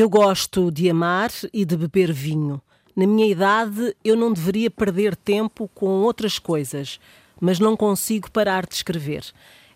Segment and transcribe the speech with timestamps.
[0.00, 2.58] Eu gosto de amar e de beber vinho.
[2.96, 6.98] Na minha idade, eu não deveria perder tempo com outras coisas,
[7.38, 9.26] mas não consigo parar de escrever.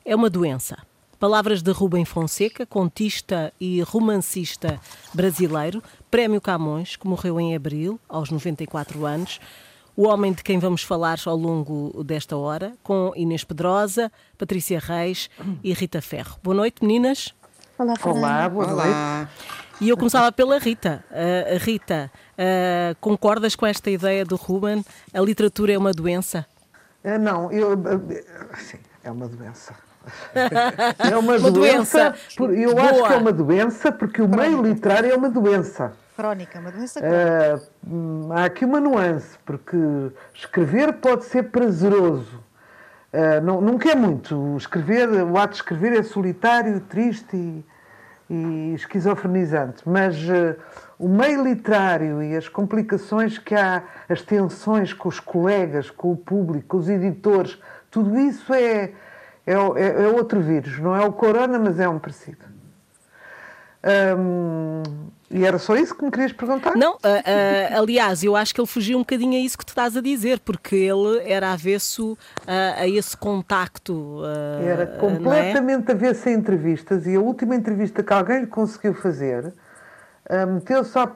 [0.02, 0.78] É uma doença.
[1.20, 4.80] Palavras de Rubem Fonseca, contista e romancista
[5.12, 9.38] brasileiro, Prémio Camões, que morreu em abril, aos 94 anos.
[9.94, 15.28] O homem de quem vamos falar ao longo desta hora, com Inês Pedrosa, Patrícia Reis
[15.62, 16.38] e Rita Ferro.
[16.42, 17.34] Boa noite, meninas.
[17.78, 19.28] Olá, Olá, boa Olá.
[19.80, 21.04] E eu começava pela Rita.
[21.10, 24.84] Uh, Rita, uh, concordas com esta ideia do Ruben?
[25.12, 26.46] A literatura é uma doença?
[27.04, 27.70] Uh, não, eu.
[28.58, 29.74] Sim, é uma doença.
[30.98, 32.10] É uma, uma doença.
[32.10, 32.90] doença por, eu Boa.
[32.90, 35.94] acho que é uma doença porque o meio literário é uma doença.
[36.14, 37.62] Crónica, uma doença crónica.
[37.86, 39.76] Uh, há aqui uma nuance, porque
[40.34, 42.38] escrever pode ser prazeroso.
[43.14, 44.56] Uh, não, nunca é muito.
[44.58, 47.64] Escrever, o ato de escrever é solitário, triste e,
[48.34, 49.82] e esquizofrenizante.
[49.86, 50.56] Mas uh,
[50.98, 56.16] o meio literário e as complicações que há, as tensões com os colegas, com o
[56.16, 57.58] público, com os editores,
[57.90, 58.92] tudo isso é,
[59.46, 60.78] é, é, é outro vírus.
[60.78, 62.53] Não é o corona, mas é um parecido.
[63.84, 64.82] Um,
[65.30, 66.76] e era só isso que me querias perguntar?
[66.76, 69.70] Não, uh, uh, aliás, eu acho que ele fugiu um bocadinho a isso que tu
[69.70, 72.16] estás a dizer, porque ele era avesso uh,
[72.78, 74.22] a esse contacto.
[74.64, 75.92] era completamente é?
[75.92, 79.52] avesso a entrevistas e a última entrevista que alguém lhe conseguiu fazer,
[80.54, 81.10] meteu-se a,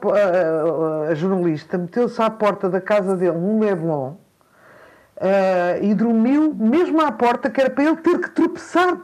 [1.09, 4.15] a, jornalista meteu-se à porta da casa dele, num Leblon,
[5.81, 8.99] e dormiu mesmo à porta, que era para ele ter que tropeçar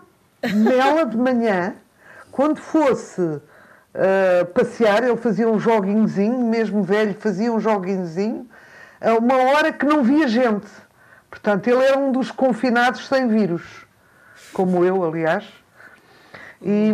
[0.53, 1.73] nela de manhã,
[2.31, 3.41] quando fosse
[3.95, 8.47] uh, passear, ele fazia um joguinhozinho, mesmo velho, fazia um joguinhozinho,
[9.01, 10.67] a uma hora que não via gente.
[11.29, 13.85] Portanto, ele era um dos confinados sem vírus,
[14.53, 15.45] como eu, aliás,
[16.61, 16.91] e,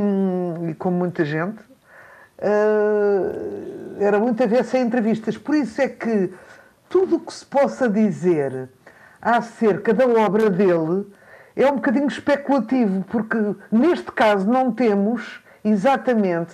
[0.69, 1.59] e como muita gente.
[2.39, 5.37] Uh, era muito a ver sem entrevistas.
[5.37, 6.33] Por isso é que
[6.89, 8.69] tudo o que se possa dizer
[9.21, 11.05] acerca da obra dele
[11.55, 13.37] é um bocadinho especulativo, porque
[13.71, 16.53] neste caso não temos exatamente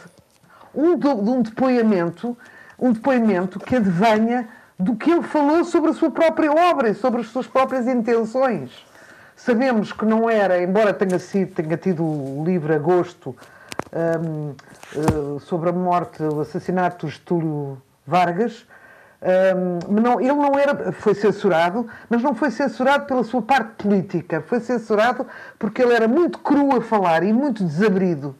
[0.73, 2.37] um, de um depoimento,
[2.79, 4.47] um depoimento que advenha
[4.79, 8.71] do que ele falou sobre a sua própria obra e sobre as suas próprias intenções.
[9.35, 13.35] Sabemos que não era, embora tenha, sido, tenha tido o livro Agosto
[13.93, 14.55] um,
[14.95, 18.65] uh, sobre a morte, o assassinato de Getúlio Vargas,
[19.19, 24.41] um, não, ele não era, foi censurado, mas não foi censurado pela sua parte política,
[24.41, 25.25] foi censurado
[25.57, 28.35] porque ele era muito cru a falar e muito desabrido.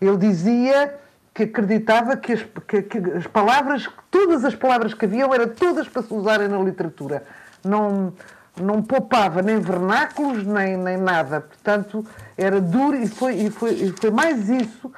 [0.00, 0.94] Ele dizia
[1.38, 5.88] que acreditava que as, que, que as palavras, todas as palavras que haviam, eram todas
[5.88, 7.22] para se usarem na literatura.
[7.64, 8.12] Não,
[8.60, 11.40] não poupava nem vernáculos, nem, nem nada.
[11.40, 12.04] Portanto,
[12.36, 14.92] era duro e foi, e foi, e foi mais isso,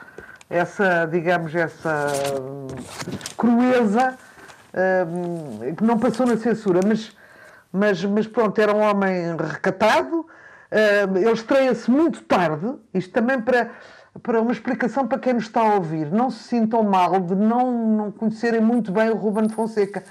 [0.49, 2.07] essa, digamos, essa
[2.41, 2.69] hum,
[3.37, 4.17] crueza
[5.07, 6.81] hum, que não passou na censura.
[6.87, 7.15] Mas,
[7.71, 13.69] mas, mas pronto, era um homem recatado, hum, ele estreia-se muito tarde, isto também para
[14.23, 16.11] para uma explicação para quem nos está a ouvir.
[16.11, 20.03] Não se sintam mal de não, não conhecerem muito bem o Ruben Fonseca,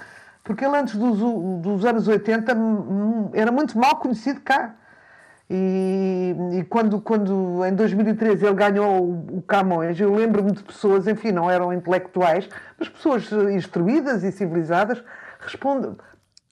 [0.42, 2.56] porque ele antes dos, dos anos 80
[3.34, 4.74] era muito mal conhecido cá.
[5.52, 11.08] E, e, quando, quando em 2013 ele ganhou o, o Camões, eu lembro-me de pessoas,
[11.08, 15.02] enfim, não eram intelectuais, mas pessoas instruídas e civilizadas,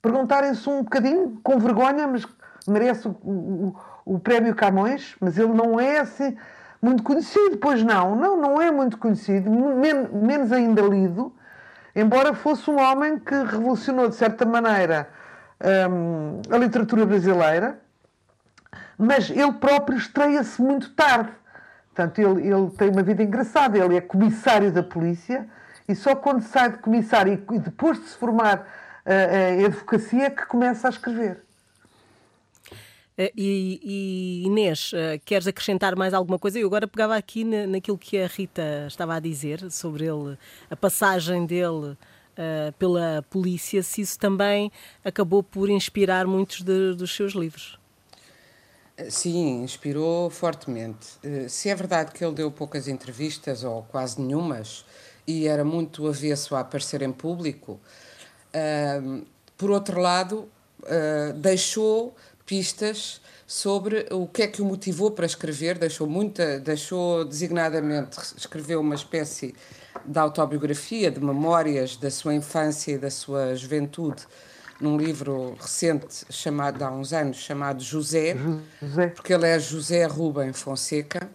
[0.01, 2.25] perguntarem-se um bocadinho, com vergonha, mas
[2.67, 6.35] merece o, o, o prémio Camões, mas ele não é assim
[6.81, 11.33] muito conhecido, pois não, não, não é muito conhecido, men menos ainda lido,
[11.95, 15.09] embora fosse um homem que revolucionou de certa maneira
[15.91, 17.79] um, a literatura brasileira,
[18.97, 21.31] mas ele próprio estreia-se muito tarde.
[21.93, 25.47] Portanto, ele, ele tem uma vida engraçada, ele é comissário da polícia
[25.87, 28.65] e só quando sai de comissário e depois de se formar
[29.05, 31.43] a, a advocacia é que começa a escrever.
[33.19, 36.57] Eh, e, e, Inês, eh, queres acrescentar mais alguma coisa?
[36.57, 40.37] Eu agora pegava aqui na, naquilo que a Rita estava a dizer sobre ele,
[40.69, 44.71] a passagem dele uh, pela polícia, se isso também
[45.03, 47.77] acabou por inspirar muitos de, dos seus livros.
[49.09, 51.07] Sim, inspirou fortemente.
[51.49, 54.85] Se é verdade que ele deu poucas entrevistas, ou quase nenhumas,
[55.27, 57.79] e era muito avesso a aparecer em público,
[58.53, 59.25] uh,
[59.57, 60.49] por outro lado,
[61.35, 62.15] deixou
[62.49, 68.81] pistas sobre o que é que o motivou para escrever, deixou muita, deixou designadamente, escreveu
[68.81, 69.53] uma espécie
[70.03, 74.23] de autobiografia, de memórias da sua infância e da sua juventude,
[74.81, 78.35] num livro recente chamado há uns anos chamado José,
[78.81, 79.07] José.
[79.09, 81.29] porque ele é José Rubem Fonseca,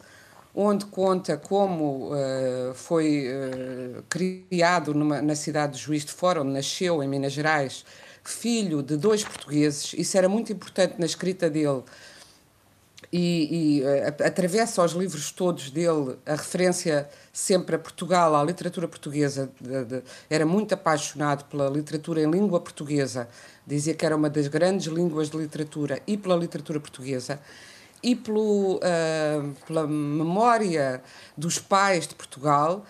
[0.53, 6.53] onde conta como uh, foi uh, criado numa, na cidade de Juiz de Fora, onde
[6.53, 7.85] nasceu, em Minas Gerais,
[8.25, 9.95] filho de dois portugueses.
[9.97, 11.83] Isso era muito importante na escrita dele.
[13.13, 18.89] E, e uh, atravessa aos livros todos dele a referência sempre a Portugal, à literatura
[18.89, 19.51] portuguesa.
[19.61, 23.29] De, de, era muito apaixonado pela literatura em língua portuguesa.
[23.67, 27.41] Dizia que era uma das grandes línguas de literatura e pela literatura portuguesa
[28.03, 31.03] e pelo, uh, pela memória
[31.37, 32.85] dos pais de Portugal.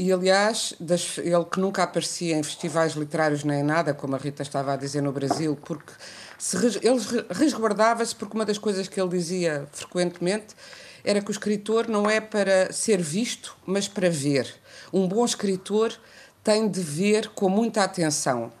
[0.00, 4.44] E, aliás, das, ele que nunca aparecia em festivais literários nem nada, como a Rita
[4.44, 5.92] estava a dizer no Brasil, porque
[6.38, 10.54] se, ele resguardava-se, porque uma das coisas que ele dizia frequentemente
[11.02, 14.54] era que o escritor não é para ser visto, mas para ver.
[14.92, 15.92] Um bom escritor
[16.44, 18.52] tem de ver com muita atenção.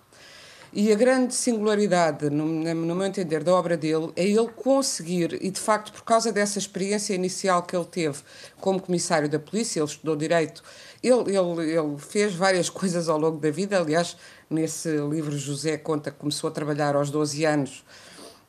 [0.72, 5.50] E a grande singularidade, no, no, meu entender, da obra dele é ele conseguir, e
[5.50, 8.18] de facto, por causa dessa experiência inicial que ele teve
[8.60, 10.62] como comissário da polícia, ele estudou direito,
[11.02, 13.78] ele, ele, ele fez várias coisas ao longo da vida.
[13.78, 14.16] Aliás,
[14.48, 17.84] nesse livro, José conta que começou a trabalhar aos 12 anos.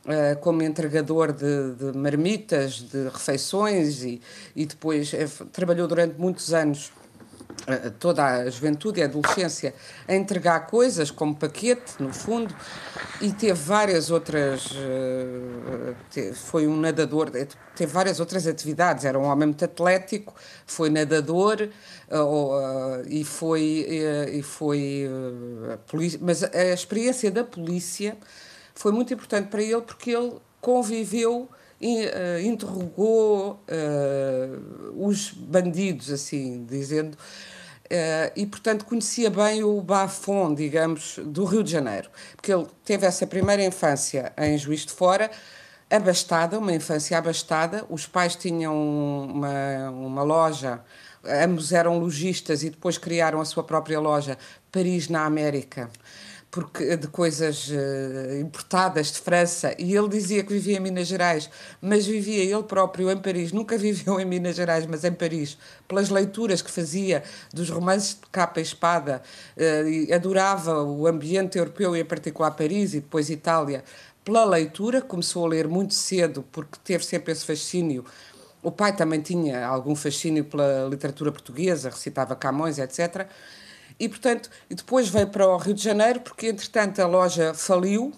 [0.05, 4.21] Uh, como entregador de, de, marmitas, de refeições, e,
[4.55, 6.98] e depois uh, trabalhou durante muitos anos eh,
[7.99, 9.73] toda a juventude e a adolescência
[10.07, 12.55] a entregar coisas como paquete, no fundo,
[13.21, 14.71] e teve várias outras.
[16.15, 19.05] Eh, foi um nadador, eh, teve várias outras atividades.
[19.05, 20.33] Era um homem muito atlético,
[20.65, 21.69] foi nadador
[23.07, 23.87] e foi.
[24.31, 25.09] E foi
[26.21, 28.17] mas a experiência da polícia
[28.73, 31.49] foi muito importante para ele porque ele conviveu
[32.43, 37.15] interrogou uh, os bandidos, assim, dizendo.
[37.15, 43.05] Uh, e, portanto, conhecia bem o bafon, digamos, do Rio de Janeiro, porque ele teve
[43.05, 45.31] essa primeira infância em Juiz de Fora,
[45.89, 47.85] abastada, uma infância abastada.
[47.89, 48.75] Os pais tinham
[49.25, 50.81] uma, uma loja,
[51.25, 54.37] ambos eram lojistas e depois criaram a sua própria loja,
[54.71, 55.89] Paris na América
[56.51, 61.49] porque de coisas uh, importadas de França e ele dizia que vivia em Minas Gerais,
[61.79, 63.51] mas vivia ele próprio em Paris.
[63.51, 65.57] Nunca viveu em Minas Gerais, mas em Paris,
[65.87, 67.23] pelas leituras que fazia
[67.53, 69.21] dos romances de capa e espada,
[69.55, 73.83] uh, e adorava o ambiente europeu e em particular Paris e depois Itália.
[74.25, 78.03] Pela leitura, começou a ler muito cedo porque teve sempre esse fascínio.
[78.61, 83.27] O pai também tinha algum fascínio pela literatura portuguesa, recitava Camões, etc
[83.99, 88.13] e, portanto, e depois veio para o Rio de Janeiro, porque, entretanto, a loja faliu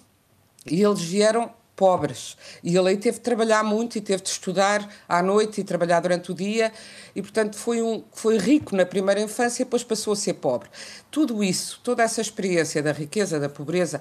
[0.66, 2.38] e eles vieram pobres.
[2.64, 6.00] E ele aí teve de trabalhar muito e teve de estudar à noite e trabalhar
[6.00, 6.72] durante o dia.
[7.16, 10.70] E, portanto, foi, um, foi rico na primeira infância e depois passou a ser pobre.
[11.10, 14.00] Tudo isso, toda essa experiência da riqueza, da pobreza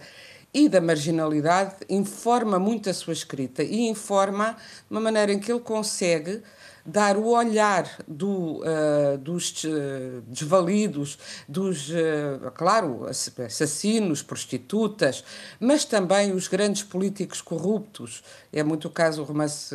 [0.53, 5.51] e da marginalidade informa muito a sua escrita e informa de uma maneira em que
[5.51, 6.43] ele consegue
[6.85, 11.19] dar o olhar do, uh, dos uh, desvalidos,
[11.49, 15.25] dos, uh, claro, assassinos, prostitutas,
[15.59, 18.23] mas também os grandes políticos corruptos.
[18.53, 19.75] É muito o caso, o romance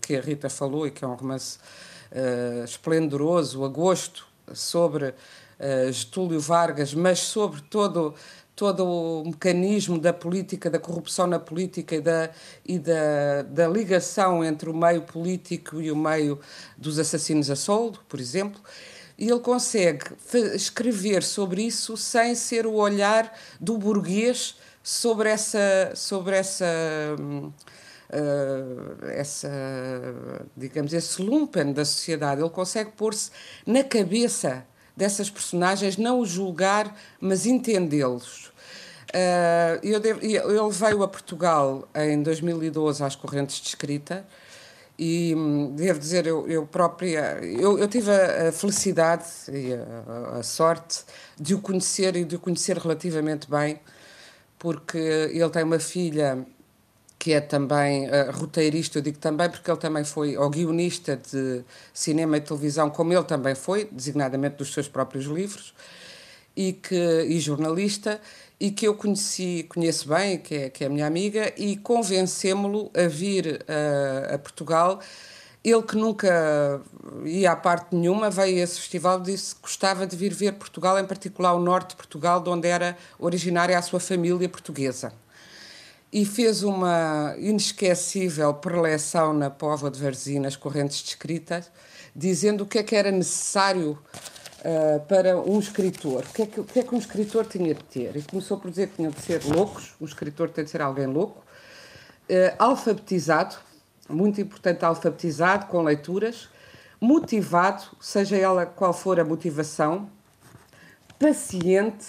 [0.00, 1.58] que a Rita falou e que é um romance
[2.64, 5.14] esplendoroso, Agosto, sobre
[5.92, 8.14] Getúlio Vargas, mas sobre todo
[8.58, 12.28] todo o mecanismo da política, da corrupção na política e da,
[12.66, 16.40] e da, da ligação entre o meio político e o meio
[16.76, 18.60] dos assassinos a soldo, por exemplo.
[19.16, 20.06] E ele consegue
[20.56, 26.66] escrever sobre isso sem ser o olhar do burguês sobre essa, sobre essa,
[27.16, 27.52] uh,
[29.12, 29.48] essa
[30.56, 32.40] digamos, esse lumpen da sociedade.
[32.40, 33.30] Ele consegue pôr-se
[33.64, 34.66] na cabeça
[34.98, 38.46] dessas personagens, não os julgar, mas entendê-los.
[39.08, 44.26] Uh, eu, veio a Portugal em 2012 às correntes de escrita
[44.98, 50.38] e hum, devo dizer, eu, eu própria, eu, eu tive a, a felicidade e a,
[50.40, 51.04] a, sorte
[51.40, 53.80] de o conhecer e de o conhecer relativamente bem,
[54.58, 56.44] porque ele tem uma filha
[57.18, 61.64] que é também uh, roteirista, eu digo também porque ele também foi, ou guionista de
[61.92, 65.74] cinema e televisão, como ele também foi, designadamente dos seus próprios livros,
[66.56, 68.20] e, que, e jornalista,
[68.60, 72.90] e que eu conheci, conheço bem, que é, que é a minha amiga, e convencemos-lo
[72.94, 75.00] a vir a, a, Portugal.
[75.62, 76.80] Ele que nunca
[77.24, 80.52] ia à parte nenhuma, veio a esse festival e disse que gostava de vir ver
[80.52, 85.12] Portugal, em particular o norte de Portugal, de onde era originária a sua família portuguesa.
[86.10, 91.66] E fez uma inesquecível preleção na Póvoa de Varzim, nas correntes de escrita,
[92.16, 93.98] dizendo o que é que era necessário
[94.60, 96.24] uh, para um escritor.
[96.24, 98.16] O que, é que, o que, é que, um escritor tinha de ter?
[98.16, 101.06] E começou por dizer que tinham de ser loucos, um escritor tem de ser alguém
[101.06, 103.56] louco, uh, alfabetizado,
[104.08, 106.48] muito importante alfabetizado, com leituras,
[107.00, 110.08] motivado, seja ela qual for a motivação,
[111.18, 112.06] paciente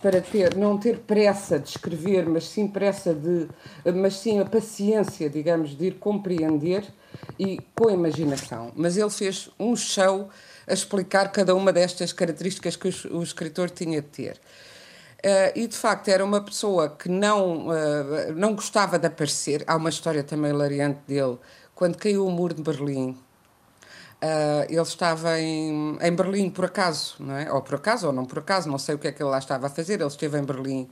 [0.00, 3.48] para ter, não ter pressa de escrever, mas sim pressa de,
[3.94, 6.84] mas sim a paciência, digamos, de ir compreender
[7.38, 8.72] e com imaginação.
[8.74, 10.28] Mas ele fez um show
[10.66, 14.40] a explicar cada uma destas características que o, o escritor tinha de ter.
[15.18, 19.64] Uh, e de facto era uma pessoa que não, uh, não gostava de aparecer.
[19.66, 21.38] Há uma história também hilariante dele.
[21.74, 23.18] Quando caiu o muro de Berlim,
[24.22, 27.52] Uh, ele estava em, em Berlim por acaso, não é?
[27.52, 29.38] ou por acaso, ou não por acaso, não sei o que é que ele lá
[29.38, 29.94] estava a fazer.
[30.00, 30.88] Ele esteve em Berlim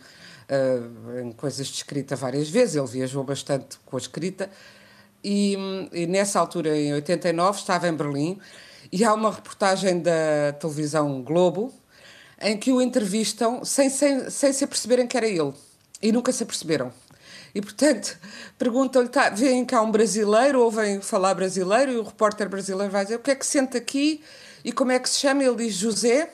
[0.50, 4.50] uh, em coisas de escrita várias vezes, ele viajou bastante com a escrita.
[5.22, 5.56] E,
[5.92, 8.38] e, nessa altura, em 89, estava em Berlim
[8.92, 11.72] e há uma reportagem da televisão Globo
[12.40, 15.54] em que o entrevistam sem, sem, sem se aperceberem que era ele.
[16.02, 16.92] E nunca se aperceberam.
[17.54, 18.18] E, portanto,
[18.58, 23.16] perguntam-lhe, tá, vem cá um brasileiro, ouvem falar brasileiro, e o repórter brasileiro vai dizer
[23.16, 24.22] o que é que sente aqui
[24.64, 25.44] e como é que se chama?
[25.44, 26.30] Ele diz José.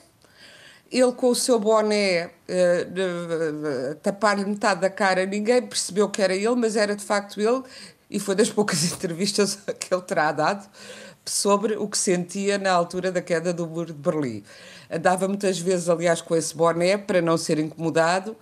[0.91, 6.57] Ele com o seu boné uh, tapar-lhe metade da cara, ninguém percebeu que era ele,
[6.57, 7.63] mas era de facto ele,
[8.11, 10.69] e foi das poucas entrevistas que ele terá dado
[11.25, 14.43] sobre o que sentia na altura da queda do muro de Berlim.
[14.91, 18.37] Andava muitas vezes, aliás, com esse boné para não ser incomodado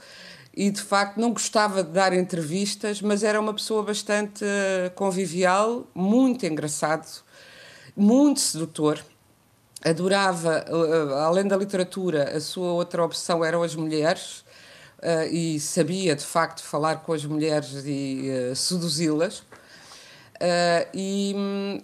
[0.58, 5.86] e de facto não gostava de dar entrevistas, mas era uma pessoa bastante eh, convivial,
[5.94, 7.06] muito engraçado,
[7.96, 9.00] muito sedutor.
[9.84, 14.44] Adorava, eh, além da literatura, a sua outra opção eram as mulheres
[15.00, 19.44] eh, e sabia de facto falar com as mulheres e seduzi-las.
[20.92, 21.36] E,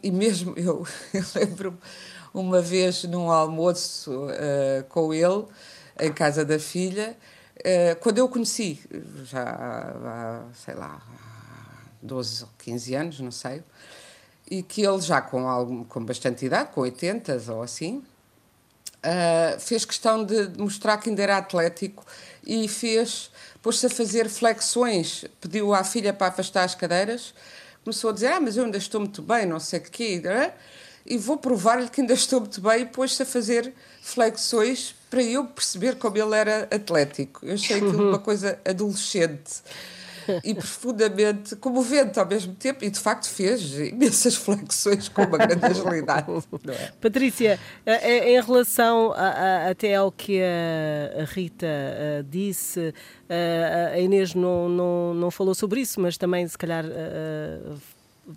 [0.02, 1.78] e mesmo eu, eu lembro
[2.32, 4.26] uma vez num almoço
[4.88, 5.44] com ele
[6.00, 7.16] em casa da filha
[7.64, 8.78] eh, quando eu conheci,
[9.24, 11.00] já há, sei lá,
[12.02, 13.62] 12 ou 15 anos, não sei,
[14.50, 18.04] e que ele já com, algo, com bastante idade, com 80 ou assim,
[19.04, 22.04] uh, fez questão de mostrar que ainda era atlético
[22.46, 23.30] e fez,
[23.62, 27.34] pôs-se a fazer flexões, pediu à filha para afastar as cadeiras,
[27.82, 30.20] começou a dizer, ah, mas eu ainda estou muito bem, não sei o quê,
[31.06, 35.44] e vou provar-lhe que ainda estou muito bem, e pôs-se a fazer flexões para eu
[35.46, 37.44] perceber como ele era atlético.
[37.44, 39.62] Eu achei aquilo uma coisa adolescente
[40.42, 45.64] e profundamente comovente ao mesmo tempo, e de facto fez imensas flexões com uma grande
[45.64, 46.26] agilidade.
[46.68, 46.92] É?
[47.00, 52.94] Patrícia, em relação a, a, até ao que a, Rita a, disse,
[53.92, 56.84] a Inês não, não, não falou sobre isso, mas também se calhar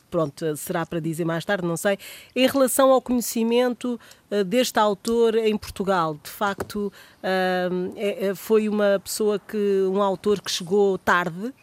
[0.10, 1.98] pronto, será para dizer mais tarde, não sei.
[2.36, 4.00] Em relação ao conhecimento
[4.32, 6.92] uh, deste autor em Portugal, de facto,
[7.24, 11.54] uh, é, foi uma pessoa que, um autor que chegou tarde?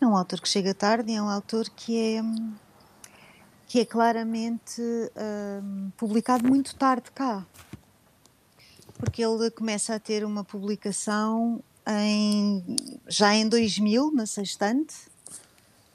[0.00, 2.22] É um autor que chega tarde e é um autor que é
[3.66, 7.44] que é claramente uh, publicado muito tarde cá.
[8.96, 12.76] Porque ele começa a ter uma publicação em,
[13.08, 14.94] já em 2000, na Sextante,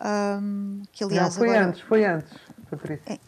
[0.01, 2.31] um, que aliás Não, foi agora, antes, foi antes,
[2.69, 3.13] Patrícia.
[3.13, 3.19] É,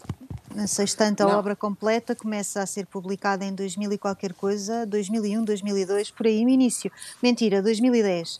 [0.55, 1.37] na sextante, a Não.
[1.37, 6.43] obra completa começa a ser publicada em 2000 e qualquer coisa, 2001, 2002, por aí,
[6.43, 6.91] no início.
[7.21, 8.39] Mentira, 2010.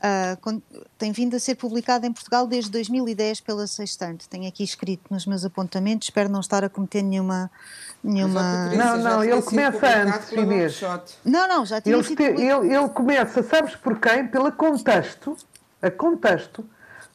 [0.00, 0.62] Uh,
[0.96, 4.26] tem vindo a ser publicada em Portugal desde 2010 pela Sextante.
[4.26, 7.50] Tenho aqui escrito nos meus apontamentos, espero não estar a cometer nenhuma.
[8.02, 8.74] nenhuma...
[8.74, 10.80] Não, não, ele começa antes, Inês.
[11.22, 12.22] Não, não, já tinha ele, sido...
[12.22, 14.26] ele, ele começa, sabes por quem?
[14.26, 15.36] Pela contexto,
[15.82, 16.64] a contexto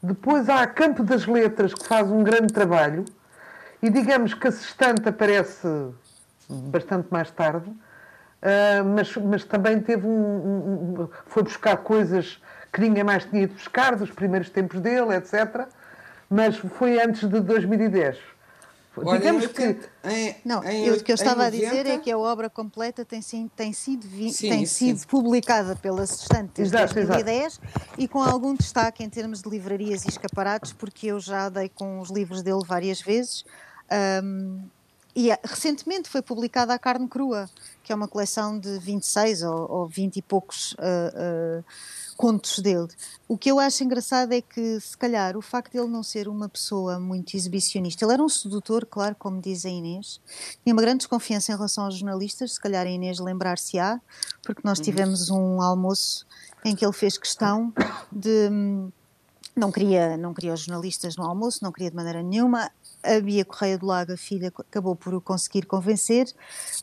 [0.06, 3.06] depois há a Campo das Letras, que faz um grande trabalho,
[3.82, 5.68] e digamos que a Sextante aparece
[6.50, 12.82] bastante mais tarde, uh, mas, mas também teve um, um, um, foi buscar coisas que
[12.82, 15.68] ninguém mais tinha ido buscar, dos primeiros tempos dele, etc.
[16.30, 18.18] Mas foi antes de 2010.
[18.98, 19.78] Olha, Digamos que.
[20.04, 21.48] Em, não, em, o que eu estava 90...
[21.48, 23.22] a dizer é que a obra completa tem,
[23.56, 24.96] tem, sido, vi, sim, tem sim.
[24.96, 27.90] sido publicada pela Sextante desde exato, 2010 exato.
[27.98, 32.00] e com algum destaque em termos de livrarias e escaparates, porque eu já dei com
[32.00, 33.44] os livros dele várias vezes.
[34.24, 34.62] Um,
[35.16, 37.50] e recentemente foi publicada a Carne Crua,
[37.82, 40.74] que é uma coleção de 26 ou, ou 20 e poucos.
[40.74, 41.66] Uh, uh,
[42.16, 42.88] contos dele.
[43.28, 46.28] O que eu acho engraçado é que, se calhar, o facto de ele não ser
[46.28, 50.20] uma pessoa muito exibicionista, ele era um sedutor, claro, como diz a Inês,
[50.64, 54.00] tinha uma grande desconfiança em relação aos jornalistas, se calhar a Inês lembrar-se-á,
[54.44, 54.86] porque nós uhum.
[54.86, 56.26] tivemos um almoço
[56.64, 57.74] em que ele fez questão
[58.12, 58.50] de.
[59.56, 62.70] Não queria, não queria os jornalistas no almoço, não queria de maneira nenhuma.
[63.06, 66.26] A Bia Correia do Lago, a filha, acabou por o conseguir convencer,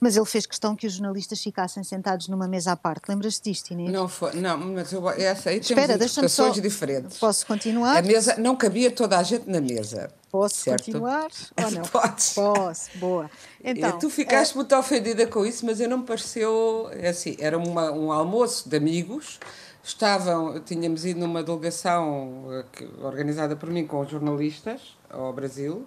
[0.00, 3.08] mas ele fez questão que os jornalistas ficassem sentados numa mesa à parte.
[3.08, 3.92] Lembras-te disto, Inês?
[3.92, 7.18] Não, foi, não mas eu, essa aí Espera, temos interpretações só, diferentes.
[7.18, 7.98] Posso continuar?
[7.98, 10.10] A mesa, não cabia toda a gente na mesa.
[10.30, 10.86] Posso certo?
[10.86, 11.28] continuar
[11.62, 11.82] ou não?
[11.82, 12.32] Podes.
[12.34, 13.30] Posso, boa.
[13.62, 14.54] Então, tu ficaste é...
[14.56, 18.68] muito ofendida com isso, mas eu não me pareceu, é assim, era uma, um almoço
[18.68, 19.38] de amigos,
[19.82, 25.86] estavam, tínhamos ido numa delegação eh, organizada por mim com jornalistas ao Brasil,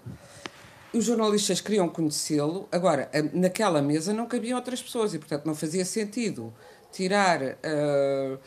[0.94, 5.84] os jornalistas queriam conhecê-lo, agora, naquela mesa não cabiam outras pessoas e, portanto, não fazia
[5.84, 6.54] sentido
[6.92, 7.42] tirar...
[7.42, 8.40] Uh,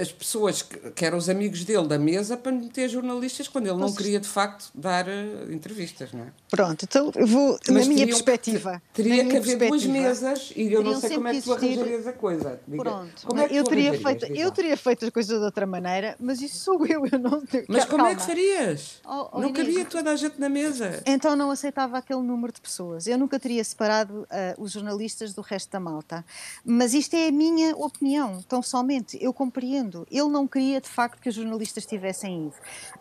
[0.00, 3.92] as pessoas que, eram os amigos dele da mesa para meter jornalistas quando ele não
[3.94, 6.26] queria de facto dar uh, entrevistas, não é?
[6.50, 8.80] Pronto, então eu vou, Mas na minha perspectiva.
[8.94, 12.12] Teria que haver duas mesas e eu não sei como é que tu arranjarias a
[12.12, 12.60] coisa.
[12.66, 15.66] Diga, Pronto, como é que eu, teria feito, eu teria feito as coisas de outra
[15.66, 18.12] maneira, mas isso sou eu, eu não Mas como Calma.
[18.12, 19.00] é que farias?
[19.04, 21.02] Oh, oh, não Inês, cabia toda a gente na mesa.
[21.04, 23.06] Então não aceitava aquele número de pessoas.
[23.06, 24.26] Eu nunca teria separado uh,
[24.62, 26.24] os jornalistas do resto da malta.
[26.64, 29.18] Mas isto é a minha opinião, tão somente.
[29.20, 29.65] Eu compreendo.
[30.10, 32.54] Ele não queria de facto que os jornalistas tivessem ido.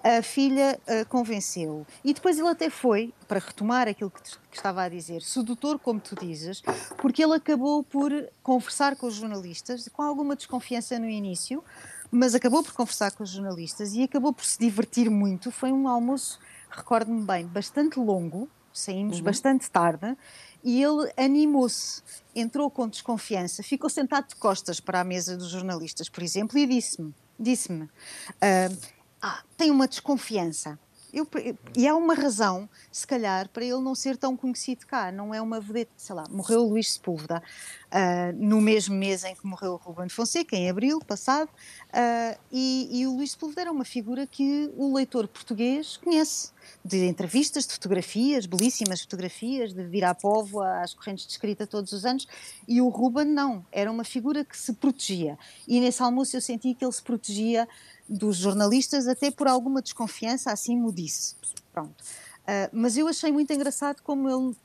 [0.03, 1.85] A filha uh, convenceu.
[2.03, 5.99] E depois ele até foi, para retomar aquilo que, que, estava a dizer, sedutor, como
[5.99, 6.61] tu dizes,
[6.97, 11.63] porque ele acabou por conversar com os jornalistas, com alguma desconfiança no início,
[12.11, 15.51] mas acabou por conversar com os jornalistas e acabou por se divertir muito.
[15.51, 19.23] Foi um almoço, recordo-me bem, bastante longo, saímos uhum.
[19.23, 20.15] bastante tarde,
[20.65, 22.01] e ele animou-se,
[22.35, 26.65] entrou com desconfiança, ficou sentado de costas para a mesa dos jornalistas, por exemplo, e
[26.65, 28.77] disse-me, disse-me, uh,
[29.21, 30.79] ah, tem uma desconfiança.
[31.15, 31.25] Eu,
[31.77, 35.13] e há uma razão, se calhar, para ele não ser tão conhecido cá.
[35.13, 37.41] Não é uma vedeta, sei lá, morreu Luís Sepúlveda
[37.85, 42.89] uh, no mesmo mês em que morreu o Ruben Fonseca, em abril passado, uh, e,
[42.91, 46.51] e, o Luís Sepúlveda era uma figura que o leitor português conhece.
[46.83, 51.93] De entrevistas, de fotografias, belíssimas fotografias, de vir à Póvoa, às correntes de escrita todos
[51.93, 52.27] os anos,
[52.67, 55.37] e o Ruben não, era uma figura que se protegia.
[55.65, 57.67] E nesse almoço eu senti que ele se protegia
[58.07, 61.35] dos jornalistas, até por alguma desconfiança, assim me disse.
[61.73, 62.03] Pronto.
[62.43, 64.55] Uh, mas eu achei muito engraçado como ele,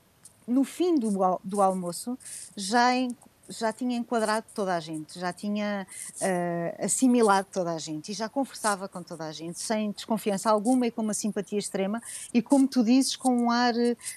[0.46, 1.10] no fim do,
[1.42, 2.18] do almoço,
[2.54, 3.16] já, em,
[3.48, 5.86] já tinha enquadrado toda a gente, já tinha
[6.20, 10.86] uh, assimilado toda a gente e já conversava com toda a gente, sem desconfiança alguma
[10.86, 12.02] e com uma simpatia extrema
[12.34, 13.74] e, como tu dizes, com um ar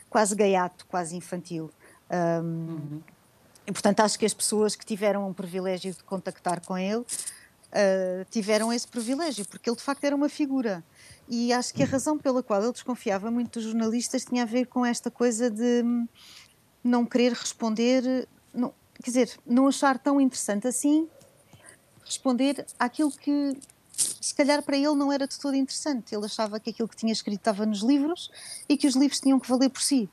[0.09, 1.71] quase gaiato, quase infantil.
[2.11, 3.01] Um, uhum.
[3.65, 7.05] E, portanto, acho que as pessoas que tiveram o privilégio de contactar com ele
[7.73, 10.83] uh, tiveram esse privilégio, porque ele de facto era uma figura.
[11.27, 14.67] E acho que a razão pela qual ele desconfiava muito dos jornalistas tinha a ver
[14.67, 15.83] com esta coisa de
[16.83, 21.07] não querer responder, não, quer dizer, não achar tão interessante assim
[22.05, 23.57] responder àquilo que
[23.95, 26.13] se calhar para ele não era de todo interessante.
[26.13, 28.29] Ele achava que aquilo que tinha escrito estava nos livros
[28.67, 30.09] e que os livros tinham que valer por si.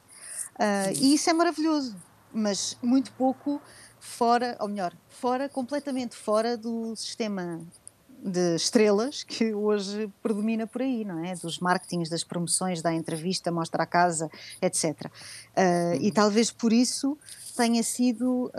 [0.54, 1.96] Uh, e isso é maravilhoso,
[2.32, 3.60] mas muito pouco
[4.00, 7.60] fora, ou melhor, fora, completamente fora do sistema
[8.22, 11.34] de estrelas que hoje predomina por aí, não é?
[11.34, 15.06] Dos marketings, das promoções, da entrevista, mostra a casa, etc.
[15.06, 16.10] Uh, e uhum.
[16.12, 17.16] talvez por isso
[17.60, 18.50] tenha sido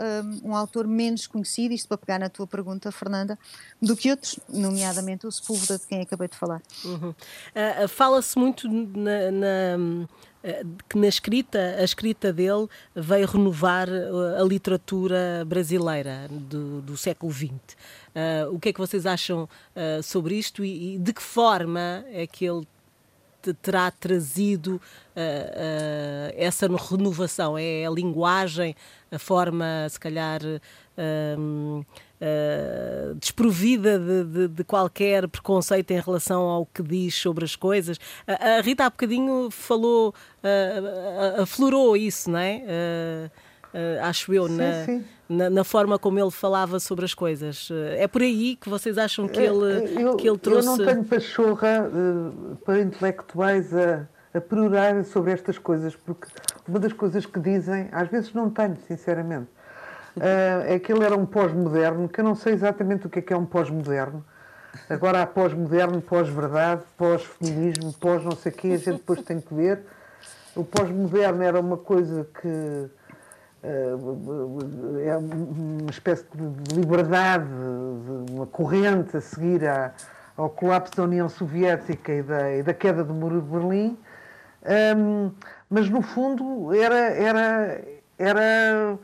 [0.44, 3.36] um, um, autor menos conhecido, isto para pegar na tua pergunta, Fernanda,
[3.80, 6.62] do que outros, nomeadamente o Sepúlveda, de quem acabei de falar.
[6.84, 7.10] Uhum.
[7.10, 10.08] Uh, Fala-se muito na, na
[10.88, 17.52] que na escrita, a escrita dele veio renovar a literatura brasileira do, do século XX.
[17.52, 22.04] Uh, o que é que vocês acham uh, sobre isto e, e, de que forma
[22.10, 22.66] é que ele
[23.62, 27.56] terá trazido uh, essa renovação?
[27.58, 28.76] É a linguagem,
[29.10, 31.86] a forma, se calhar uh,
[33.16, 37.98] desprovida de, de, de, qualquer preconceito em relação ao que diz sobre as coisas.
[38.26, 43.30] A, a Rita há bocadinho falou, uh, aflorou isso, não é?
[44.02, 45.04] Acho eu, sim, na, sim.
[45.28, 47.68] Na, na, forma como ele falava sobre as coisas.
[47.96, 50.68] É por aí que vocês acham que ele, eu, que ele trouxe.
[50.68, 56.28] Eu não tenho pachorra uh, para intelectuais a, a perorar sobre estas coisas, porque
[56.68, 59.48] uma das coisas que dizem, às vezes não tenho, sinceramente.
[60.16, 63.22] Uh, é que ele era um pós-moderno, que eu não sei exatamente o que é
[63.22, 64.24] que é um pós-moderno.
[64.88, 69.52] Agora há pós-moderno, pós-verdade, pós-feminismo, pós não sei o quê, a gente depois tem que
[69.54, 69.80] ver.
[70.54, 72.90] O pós-moderno era uma coisa que uh,
[73.62, 79.92] é uma espécie de liberdade, de uma corrente a seguir à,
[80.36, 83.98] ao colapso da União Soviética e da, e da queda do Muro de Berlim.
[84.96, 85.30] Um,
[85.70, 87.80] mas no fundo era, era,
[88.18, 88.98] era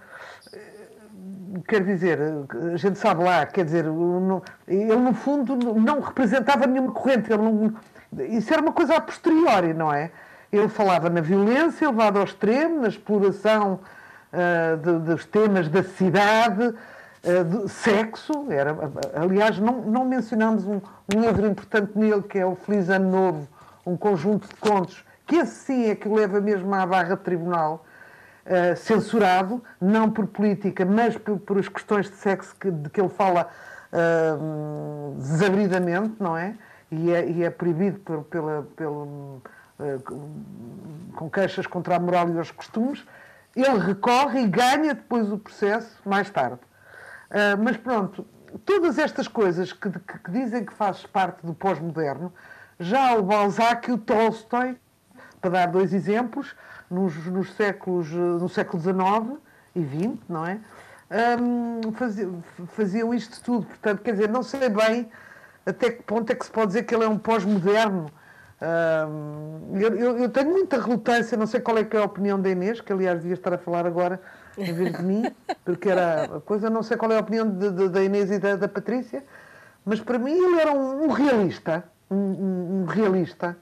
[1.67, 2.19] quer dizer,
[2.73, 3.85] a gente sabe lá, quer dizer,
[4.67, 7.75] ele no fundo não representava nenhuma corrente, não,
[8.29, 10.11] isso era uma coisa a posteriori, não é?
[10.53, 13.81] ele falava na violência levada ao extremo, na exploração
[14.33, 18.47] uh, de, dos temas da cidade, uh, de sexo.
[18.51, 18.77] Era,
[19.15, 20.81] aliás, não, não mencionámos um,
[21.15, 23.49] um livro importante nele, que é o Feliz Ano Novo,
[23.87, 27.23] um conjunto de contos, que esse sim é que o leva mesmo à barra de
[27.23, 27.85] tribunal,
[28.47, 33.01] uh, censurado, não por política, mas por, por as questões de sexo que, de que
[33.01, 33.49] ele fala
[35.17, 36.55] desabridamente, não é?
[36.93, 39.41] E é, e é proibido por, pela, pelo
[39.81, 39.99] eh,
[41.15, 43.07] com queixas contra a moral e os costumes,
[43.55, 46.61] ele recorre e ganha depois o processo mais tarde.
[47.31, 48.27] Eh, mas pronto,
[48.65, 52.33] todas estas coisas que, que, que dizem que faz parte do pós-moderno,
[52.79, 54.77] já o Balzac e o Tolstói,
[55.41, 56.55] para dar dois exemplos,
[56.91, 59.39] nos, nos séculos, no século XIX
[59.75, 60.59] e XX, não é?
[61.41, 63.67] Um, faziam, faziam isto tudo.
[63.67, 65.11] Portanto, quer dizer, não sei bem
[65.65, 68.11] até que ponto é que se pode dizer que ele é um pós-moderno
[68.61, 72.51] eu, eu, eu, tenho muita relutância, não sei qual é, que é a opinião da
[72.51, 74.21] Inês, que aliás devia estar a falar agora
[74.57, 75.23] em vez de mim,
[75.65, 78.39] porque era a coisa, não sei qual é a opinião de, de, da Inês e
[78.39, 79.23] da, da, Patrícia,
[79.85, 83.57] mas para mim ele era um, um realista, um, um, realista,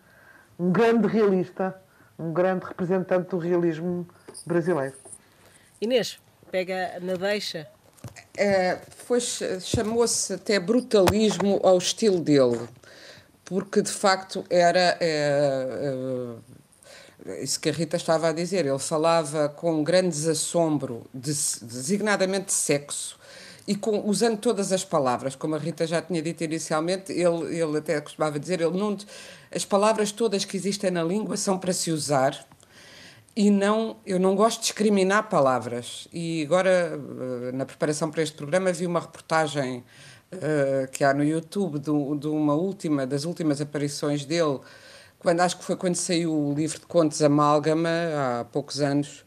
[0.59, 1.77] um grande realista,
[2.19, 4.09] um grande representante do realismo
[4.47, 4.95] brasileiro.
[5.79, 6.19] Inês,
[6.51, 7.69] pega na deixa.
[8.35, 8.79] É,
[9.61, 12.67] chamou-se até brutalismo ao estilo dele
[13.47, 14.99] porque de facto era.
[15.01, 16.35] É,
[17.25, 21.33] é, isso que a Rita estava a dizer, ele falava com grande desassombro, de,
[21.63, 23.19] designadamente de sexo,
[23.67, 27.79] e com, usando todas as palavras, como a Rita já tinha dito inicialmente, ele, ele
[27.79, 28.97] até costumava dizer, ele não,
[29.53, 32.47] as palavras todas que existem na língua são para se usar,
[33.35, 36.09] e não, eu não gosto de discriminar palavras.
[36.11, 36.99] E agora,
[37.53, 39.85] na preparação para este programa, vi uma reportagem
[40.37, 44.61] uh, que há no YouTube de, de, uma última, das últimas aparições dele,
[45.19, 49.25] quando acho que foi quando saiu o livro de contos Amálgama, há poucos anos,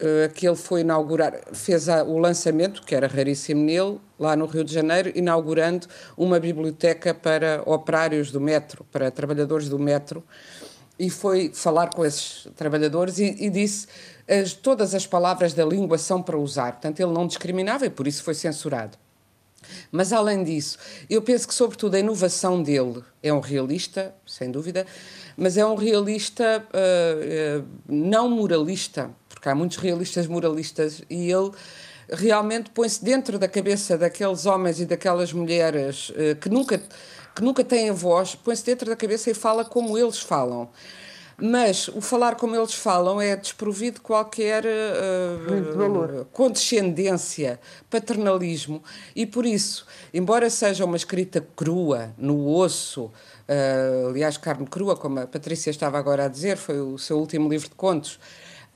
[0.00, 4.46] uh, que ele foi inaugurar, fez a, o lançamento, que era raríssimo nele, lá no
[4.46, 10.24] Rio de Janeiro, inaugurando uma biblioteca para operários do metro, para trabalhadores do metro,
[10.98, 13.86] e foi falar com esses trabalhadores e, e disse
[14.28, 16.72] as, todas as palavras da língua são para usar.
[16.72, 18.98] Portanto, ele não discriminava e por isso foi censurado.
[19.90, 20.78] Mas, além disso,
[21.08, 24.86] eu penso que, sobretudo, a inovação dele é um realista, sem dúvida,
[25.36, 31.50] mas é um realista uh, uh, não moralista, porque há muitos realistas moralistas, e ele
[32.10, 36.82] realmente põe-se dentro da cabeça daqueles homens e daquelas mulheres uh, que, nunca,
[37.34, 40.68] que nunca têm voz, põe-se dentro da cabeça e fala como eles falam.
[41.40, 48.82] Mas o falar como eles falam é desprovido de qualquer uh, condescendência, paternalismo,
[49.14, 55.20] e por isso, embora seja uma escrita crua, no osso, uh, aliás, carne crua, como
[55.20, 58.18] a Patrícia estava agora a dizer, foi o seu último livro de contos.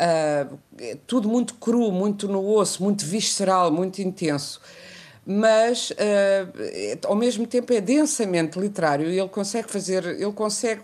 [0.01, 0.57] Uh,
[1.05, 4.61] tudo muito cru, muito no osso, muito visceral, muito intenso
[5.25, 10.83] mas uh, ao mesmo tempo é densamente literário e ele consegue fazer, ele consegue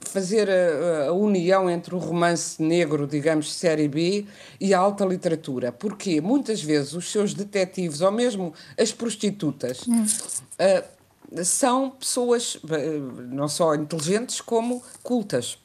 [0.00, 4.26] fazer a, a, união entre o romance negro, digamos, série B,
[4.60, 5.70] e a alta literatura.
[5.72, 10.04] Porque muitas vezes os seus detetives, ou mesmo as prostitutas, hum.
[10.04, 12.68] uh, são pessoas uh,
[13.30, 15.58] não só inteligentes como cultas.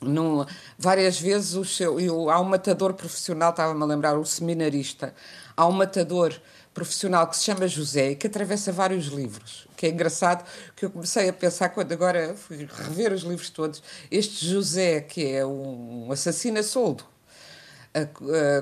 [0.00, 0.44] Num,
[0.76, 5.14] várias vezes o seu, eu, há um matador profissional, estava-me a lembrar, o seminarista,
[5.56, 6.34] há um matador
[6.74, 9.66] profissional que se chama José e que atravessa vários livros.
[9.76, 13.82] Que é engraçado que eu comecei a pensar, quando agora fui rever os livros todos,
[14.10, 17.04] este José, que é um assassino a soldo,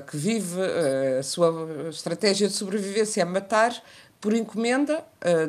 [0.09, 0.59] que vive
[1.19, 3.71] a sua estratégia de sobrevivência é matar
[4.19, 5.05] por encomenda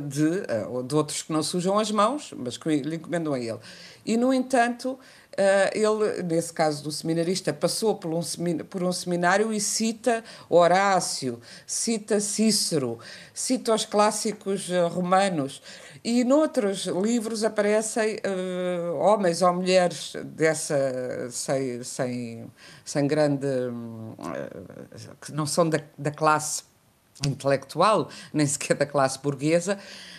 [0.08, 3.58] de, de outros que não sujam as mãos, mas que lhe encomendam a ele.
[4.06, 4.98] E, no entanto,
[5.72, 8.20] ele, nesse caso do seminarista, passou por um,
[8.68, 12.98] por um seminário e cita Horácio, cita Cícero,
[13.32, 15.62] cita os clássicos uh, romanos.
[16.04, 22.50] E noutros livros aparecem uh, homens ou mulheres dessa, sem, sem,
[22.84, 23.46] sem grande.
[25.20, 26.64] que não são da, da classe
[27.26, 29.78] intelectual, nem sequer da classe burguesa,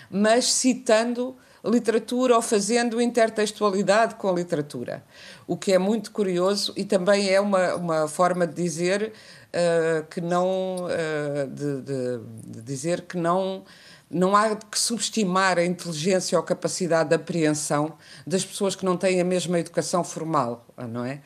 [0.09, 5.03] mas citando literatura ou fazendo intertextualidade com a literatura,
[5.47, 9.13] o que é muito curioso e também é uma, uma forma de dizer
[9.53, 13.63] uh, que não uh, de, de, de, dizer que não
[14.09, 17.93] não há que subestimar a inteligência ou capacidade de apreensão
[18.27, 21.19] das pessoas que não têm a mesma educação formal, não é?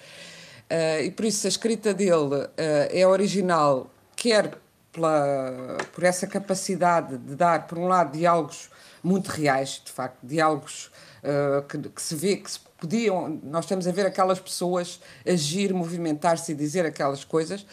[0.71, 4.57] Uh, e por isso a escrita dele é original, quer
[4.97, 8.69] pela, por essa capacidade de dar, por um lado, diálogos
[9.03, 10.91] muito reais, de facto, diálogos
[11.23, 15.71] uh, que, que, se vê que se podiam, nós estamos a ver aquelas pessoas agir,
[15.71, 17.65] movimentar-se e dizer aquelas coisas,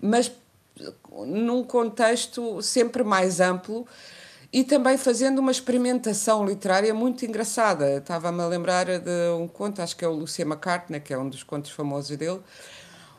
[0.00, 0.32] mas
[1.26, 3.86] num contexto sempre mais amplo
[4.50, 7.98] e também fazendo uma experimentação literária muito engraçada.
[7.98, 11.28] Estava-me a lembrar de um conto, acho que é o Lucia McCartney, que é um
[11.28, 12.40] dos contos famosos dele,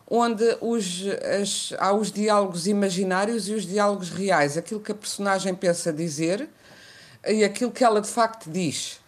[0.09, 1.03] onde os,
[1.41, 6.49] as, há os diálogos imaginários e os diálogos reais, aquilo que a personagem pensa dizer
[7.27, 8.99] e aquilo que ela de facto diz.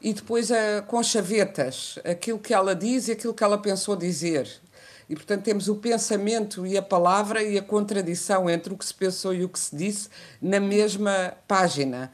[0.00, 4.48] E depois a, com chavetas, aquilo que ela diz e aquilo que ela pensou dizer.
[5.08, 8.94] E, portanto, temos o pensamento e a palavra e a contradição entre o que se
[8.94, 10.08] pensou e o que se disse
[10.40, 12.10] na mesma página.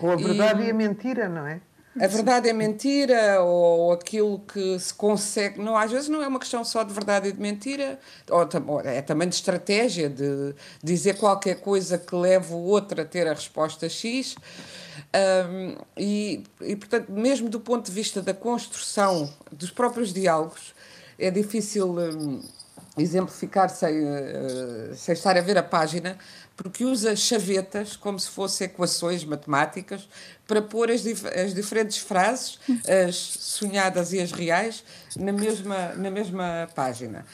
[0.00, 1.60] Ou a verdade e, e a mentira, não é?
[2.00, 5.60] A verdade é mentira, ou aquilo que se consegue.
[5.60, 9.00] Não, às vezes não é uma questão só de verdade e de mentira, ou, é
[9.00, 13.88] também de estratégia, de dizer qualquer coisa que leve o outro a ter a resposta
[13.88, 14.34] X.
[15.14, 20.74] Um, e, e, portanto, mesmo do ponto de vista da construção dos próprios diálogos,
[21.16, 22.42] é difícil um,
[23.02, 26.16] exemplificar sem, uh, sem estar a ver a página,
[26.56, 30.08] porque usa chavetas como se fossem equações matemáticas
[30.46, 32.58] para pôr as, dif as diferentes frases,
[33.08, 34.84] as sonhadas e as reais,
[35.16, 37.26] na mesma, na mesma página.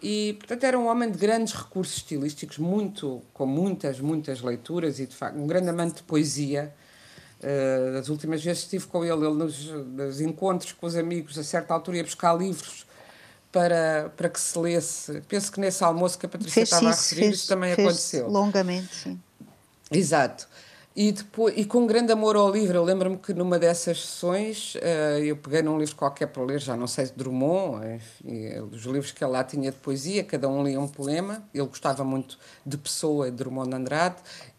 [0.00, 5.06] E, portanto, era um homem de grandes recursos estilísticos, muito, com muitas, muitas leituras e,
[5.06, 6.74] de facto, um grande amante de poesia.
[7.40, 11.42] Uh, as últimas vezes estive com ele, ele nos, nos encontros com os amigos, a
[11.42, 12.86] certa altura ia buscar livros
[13.52, 15.20] para, para que se lesse.
[15.28, 17.72] Penso que nesse almoço que a Patrícia fez estava isso, a referir, fez, isso também
[17.72, 18.28] aconteceu.
[18.28, 19.20] Longamente, sim.
[19.90, 20.48] Exato.
[20.94, 25.18] E, depois, e com grande amor ao livro, eu lembro-me que numa dessas sessões uh,
[25.22, 29.10] eu peguei num livro qualquer para ler, já não sei se Drummond, enfim, os livros
[29.10, 31.42] que ele lá tinha de poesia, cada um lia um poema.
[31.54, 34.16] Ele gostava muito de Pessoa, de Drummond Andrade,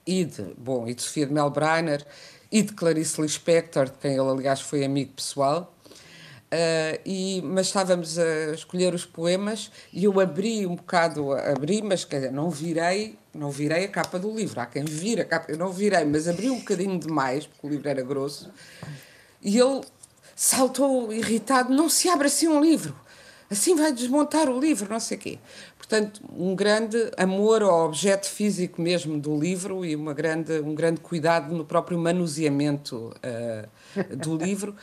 [0.08, 2.04] e de, bom, e de Sofia de Melbreiner,
[2.52, 5.72] e de Clarice Lispector, de quem ele, aliás, foi amigo pessoal.
[6.54, 12.06] Uh, e, mas estávamos a escolher os poemas e eu abri um bocado, abri, mas
[12.06, 14.60] quer dizer, não virei, não virei a capa do livro.
[14.60, 17.70] Há quem vira a capa, eu não virei, mas abri um bocadinho demais, porque o
[17.72, 18.52] livro era grosso,
[19.42, 19.82] e ele
[20.36, 22.96] saltou irritado: não se abre assim um livro,
[23.50, 25.40] assim vai desmontar o livro, não sei o quê.
[25.76, 31.00] Portanto, um grande amor ao objeto físico mesmo do livro e uma grande, um grande
[31.00, 34.76] cuidado no próprio manuseamento uh, do livro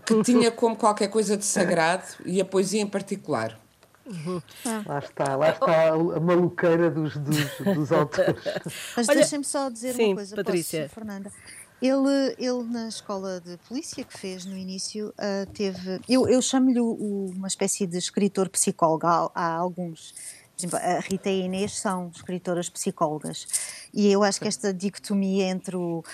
[0.00, 3.58] que tinha como qualquer coisa de sagrado e a poesia em particular.
[4.04, 4.42] Uhum.
[4.64, 4.82] Ah.
[4.86, 8.42] Lá está, lá está a maluqueira dos, dos, dos autores.
[8.96, 10.82] Mas deixem-me só dizer sim, uma coisa, Patrícia.
[10.82, 11.32] Posso, Fernanda.
[11.80, 16.00] Ele, ele, na escola de polícia que fez no início, uh, teve.
[16.08, 19.06] Eu, eu chamo-lhe uma espécie de escritor psicólogo.
[19.06, 20.14] Há, há alguns.
[20.56, 23.46] Por exemplo, a Rita e a Inês são escritoras psicólogas.
[23.92, 26.04] E eu acho que esta dicotomia entre o,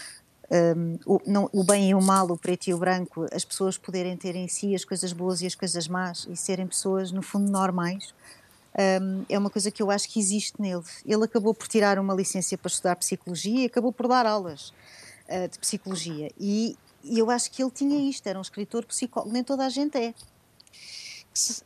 [0.51, 3.77] um, o, não, o, bem e o mal, o preto e o branco, as pessoas
[3.77, 7.23] poderem ter em si as coisas boas e as coisas más e serem pessoas, no
[7.23, 8.15] fundo, normais,
[8.79, 10.83] um, é uma coisa que eu acho que existe nele.
[11.05, 14.73] Ele acabou por tirar uma licença para estudar psicologia e acabou por dar aulas
[15.29, 16.31] uh, de psicologia.
[16.39, 19.33] E, e, eu acho que ele tinha isto, era um escritor psicólogo.
[19.33, 20.15] Nem toda a gente é.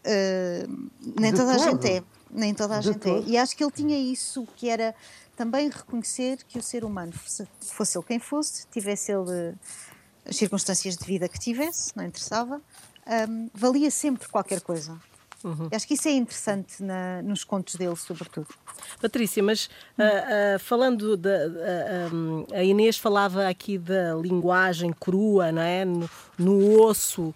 [0.06, 0.90] Uh,
[1.20, 2.02] nem toda a gente é.
[2.30, 3.22] Nem toda a gente é.
[3.26, 4.94] E acho que ele tinha isso, que era
[5.36, 9.54] também reconhecer que o ser humano, fosse, fosse ele quem fosse, tivesse ele
[10.24, 12.60] as circunstâncias de vida que tivesse, não interessava,
[13.28, 14.98] um, valia sempre qualquer coisa.
[15.44, 15.68] Uhum.
[15.72, 18.48] Acho que isso é interessante na, nos contos dele, sobretudo.
[19.00, 20.02] Patrícia, mas uh,
[20.56, 21.30] uh, falando da.
[21.30, 25.84] Uh, um, a Inês falava aqui da linguagem crua, não é?
[25.84, 27.34] No, no osso.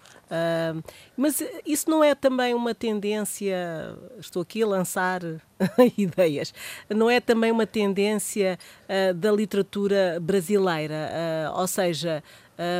[1.15, 3.97] mas isso não é também uma tendência.
[4.19, 5.21] Estou aqui a lançar
[5.97, 6.53] ideias.
[6.89, 8.57] Não é também uma tendência
[9.15, 11.11] da literatura brasileira?
[11.55, 12.23] ou seja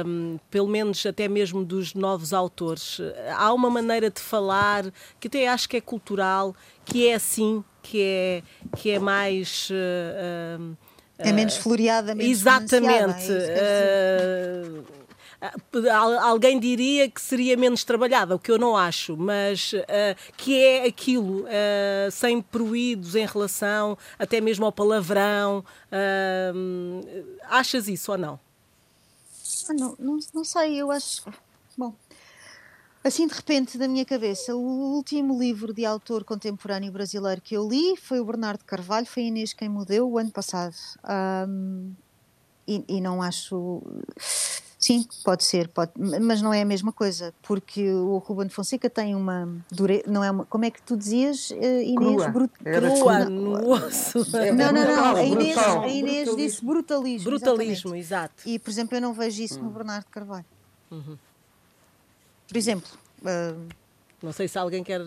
[0.05, 2.99] um, pelo menos até mesmo dos novos autores.
[3.35, 4.85] Há uma maneira de falar
[5.19, 8.43] que até acho que é cultural, que é assim, que é,
[8.75, 9.69] que é mais.
[9.69, 10.77] Uh, uh,
[11.19, 13.31] é menos floreada, menos Exatamente.
[13.31, 14.69] É
[15.41, 19.85] uh, alguém diria que seria menos trabalhada, o que eu não acho, mas uh,
[20.35, 25.63] que é aquilo, uh, sem proídos em relação até mesmo ao palavrão.
[27.49, 28.46] achas isso ou não?
[29.69, 31.23] Ah, não, não, não sei, eu acho.
[31.77, 31.93] Bom,
[33.03, 37.67] assim de repente, da minha cabeça, o último livro de autor contemporâneo brasileiro que eu
[37.67, 40.75] li foi o Bernardo Carvalho, foi Inês quem me deu o ano passado.
[41.47, 41.93] Um,
[42.67, 43.81] e, e não acho.
[44.79, 49.15] Sim, pode ser, pode, mas não é a mesma coisa, porque o Ruben Fonseca tem
[49.15, 51.95] uma dure, não é uma, como é que tu dizias, uh, Inês?
[51.95, 54.19] Crua, Brut, crua no osso.
[54.55, 57.31] Não, não, não, a Inês, a Inês disse brutalismo.
[57.31, 58.43] Brutalismo, exato.
[58.45, 60.45] E, por exemplo, eu não vejo isso no Bernardo Carvalho.
[60.91, 61.17] Uhum.
[62.47, 62.89] Por exemplo.
[63.23, 63.67] Uh...
[64.21, 65.01] Não sei se alguém quer.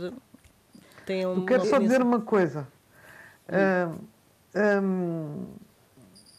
[1.04, 2.66] Tem um, Eu quero só dizer uma coisa.
[3.48, 3.98] Uh,
[4.83, 5.46] um,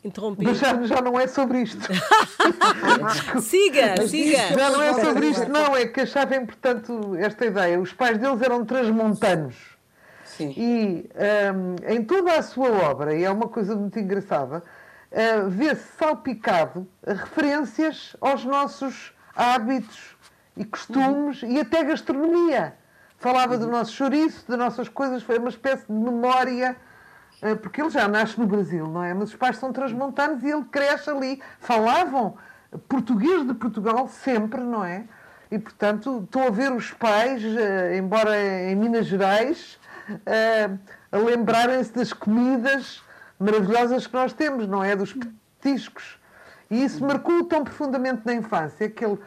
[0.04, 0.44] Interrompi.
[0.44, 1.80] Mas já, já não é sobre isto.
[3.40, 4.38] siga, siga.
[4.58, 5.76] Já não é sobre isto, não.
[5.76, 7.80] É que achava importante esta ideia.
[7.80, 9.56] Os pais deles eram transmontanos.
[10.26, 10.54] Sim.
[10.58, 11.10] E
[11.54, 14.64] um, em toda a sua obra, e é uma coisa muito engraçada,
[15.12, 20.16] uh, vê-se salpicado referências aos nossos hábitos
[20.58, 21.52] e costumes uhum.
[21.52, 22.74] e até gastronomia.
[23.18, 23.60] Falava uhum.
[23.60, 26.76] do nosso chouriço, das nossas coisas, foi uma espécie de memória
[27.62, 29.14] porque ele já nasce no Brasil, não é?
[29.14, 31.42] Mas os pais são transmontanos e ele cresce ali.
[31.60, 32.38] Falavam
[32.88, 35.06] português de Portugal sempre, não é?
[35.50, 39.80] E, portanto, estou a ver os pais, eh, embora em Minas Gerais,
[40.26, 40.70] eh,
[41.12, 43.02] a lembrarem-se das comidas
[43.38, 44.96] maravilhosas que nós temos, não é?
[44.96, 46.20] Dos petiscos.
[46.70, 49.20] E isso marcou tão profundamente na infância que ele,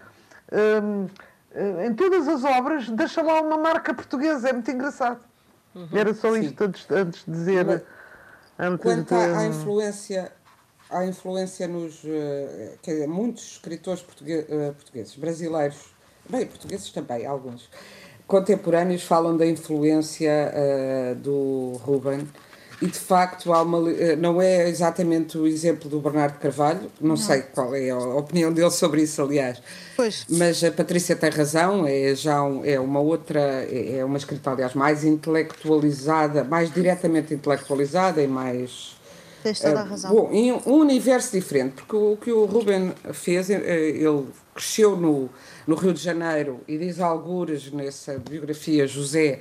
[1.87, 4.49] em todas as obras, deixa lá uma marca portuguesa.
[4.49, 5.21] É muito engraçado.
[5.75, 5.89] Uhum.
[5.93, 7.85] Era só isto antes, antes de dizer.
[8.57, 10.33] Quanto à, à, influência,
[10.89, 12.03] à influência nos.
[12.05, 15.95] Eh, quer dizer, muitos escritores portugueses, eh, portugueses, brasileiros,
[16.29, 17.69] bem, portugueses também, alguns,
[18.27, 22.27] contemporâneos falam da influência uh, do Ruben
[22.81, 23.81] e de facto há uma,
[24.19, 28.53] não é exatamente o exemplo do Bernardo Carvalho, não, não, sei qual é a opinião
[28.53, 29.63] dele sobre isso, aliás.
[29.97, 30.27] Pois.
[30.29, 34.51] Mas a Patrícia tem razão, é já um, é uma outra, é, é uma escrita,
[34.51, 38.97] aliás, mais intelectualizada, mais diretamente intelectualizada e mais.
[39.43, 40.11] Tens toda a eh, razão.
[40.11, 43.61] Bom, em um universo diferente, porque o que o Ruben fez, eh,
[43.91, 45.29] ele cresceu no,
[45.67, 49.41] no Rio de Janeiro e diz algures nessa biografia José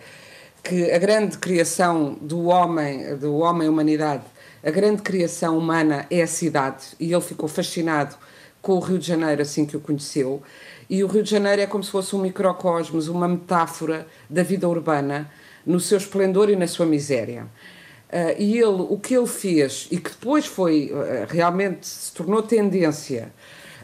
[0.64, 4.24] que a grande criação do homem, do homem-humanidade,
[4.64, 8.16] a grande criação humana é a cidade e ele ficou fascinado
[8.62, 10.42] com o Rio de Janeiro assim que o conheceu.
[10.90, 14.68] E o Rio de Janeiro é como se fosse um microcosmos, uma metáfora da vida
[14.70, 15.30] urbana,
[15.66, 17.44] no seu esplendor e na sua miséria.
[18.10, 22.42] Uh, e ele, o que ele fez, e que depois foi, uh, realmente se tornou
[22.42, 23.34] tendência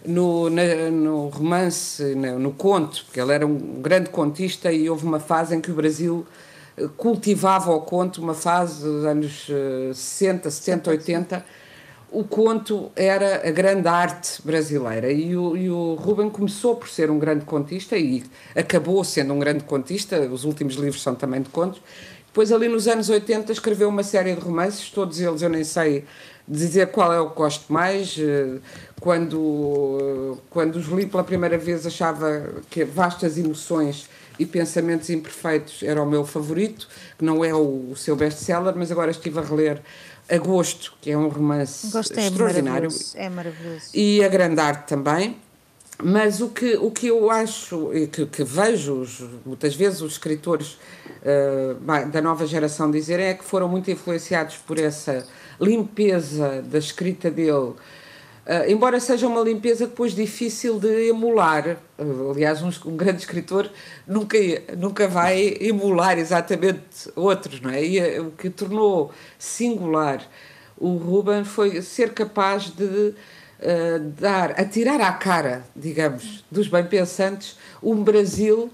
[0.05, 5.05] no, na, no romance, no, no conto, porque ele era um grande contista e houve
[5.05, 6.25] uma fase em que o Brasil
[6.97, 9.47] cultivava o conto, uma fase dos anos
[9.93, 11.45] 60, 70, 80,
[12.11, 17.11] o conto era a grande arte brasileira e o, e o Ruben começou por ser
[17.11, 18.23] um grande contista e
[18.55, 21.81] acabou sendo um grande contista, os últimos livros são também de contos.
[22.25, 26.05] Depois, ali nos anos 80, escreveu uma série de romances, todos eles eu nem sei
[26.47, 28.15] dizer qual é o que gosto mais.
[28.19, 28.59] Eh,
[28.99, 34.07] quando, quando os li pela primeira vez, achava que vastas emoções
[34.39, 38.91] e Pensamentos Imperfeitos era o meu favorito, que não é o, o seu best-seller, mas
[38.91, 39.81] agora estive a reler
[40.29, 42.89] Agosto, que é um romance Gosto, é extraordinário.
[42.89, 43.85] Maravilhoso, é maravilhoso.
[43.93, 45.37] E a Grande Arte também.
[46.01, 49.05] Mas o que, o que eu acho e que, que vejo
[49.45, 50.77] muitas vezes os escritores
[51.21, 55.27] uh, da nova geração dizerem é que foram muito influenciados por essa
[55.59, 57.73] limpeza da escrita dele
[58.49, 61.77] Uh, embora seja uma limpeza depois difícil de emular.
[61.99, 63.69] Uh, aliás, um, um, grande escritor
[64.07, 64.39] nunca,
[64.75, 67.85] nunca vai emular exatamente outros, não é?
[67.85, 70.27] E uh, o que tornou singular
[70.75, 73.13] o Ruben foi ser capaz de
[74.17, 78.71] dar, atirar à cara, digamos, dos bem-pensantes um Brasil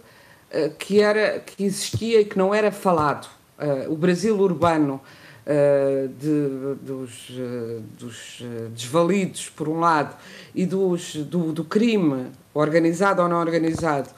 [0.77, 3.27] que, era, que existia e que não era falado.
[3.89, 5.01] o Brasil urbano
[5.45, 10.15] uh, de, dos, uh, dos uh, desvalidos, por um lado,
[10.53, 14.10] e dos, do, do crime, organizado ou não organizado,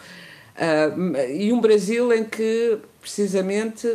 [1.30, 3.88] e um Brasil em que, precisamente,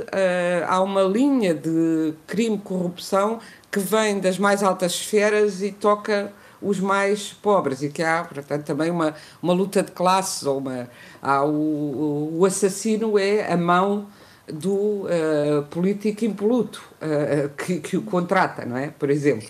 [0.69, 6.79] há uma linha de crime, corrupção, que vem das mais altas esferas e toca os
[6.79, 10.89] mais pobres e que há, portanto, também uma, uma luta de classes ou uma
[11.21, 14.07] há o, o assassino é a mão
[14.53, 18.89] do uh, político impoluto uh, que, que o contrata, não é?
[18.89, 19.49] Por exemplo.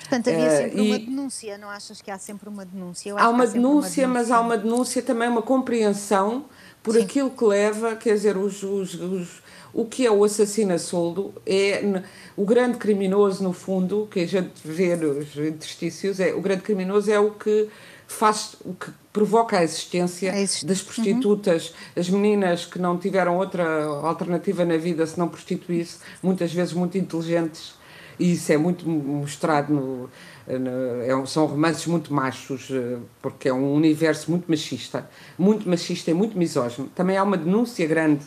[0.00, 3.14] Portanto, havia sempre uh, uma denúncia, não achas que há sempre uma denúncia?
[3.16, 6.44] há uma denúncia, uma denúncia, mas há uma denúncia também, uma compreensão
[6.82, 7.02] por Sim.
[7.02, 9.42] aquilo que leva, quer dizer, os, os, os,
[9.72, 12.02] o que é o assassino a soldo é
[12.36, 17.10] o grande criminoso, no fundo, que a gente vê nos interstícios, é, o grande criminoso
[17.10, 17.68] é o que
[18.06, 20.86] faz o que provoca a existência é das uhum.
[20.86, 22.00] prostitutas, uhum.
[22.00, 26.98] as meninas que não tiveram outra alternativa na vida se não prostituir-se, muitas vezes muito
[26.98, 27.74] inteligentes,
[28.18, 30.10] e isso é muito mostrado no,
[30.58, 35.08] no é, são romances muito machos, eh, porque é um universo muito machista,
[35.38, 36.88] muito machista e muito misógino.
[36.94, 38.24] Também há uma denúncia grande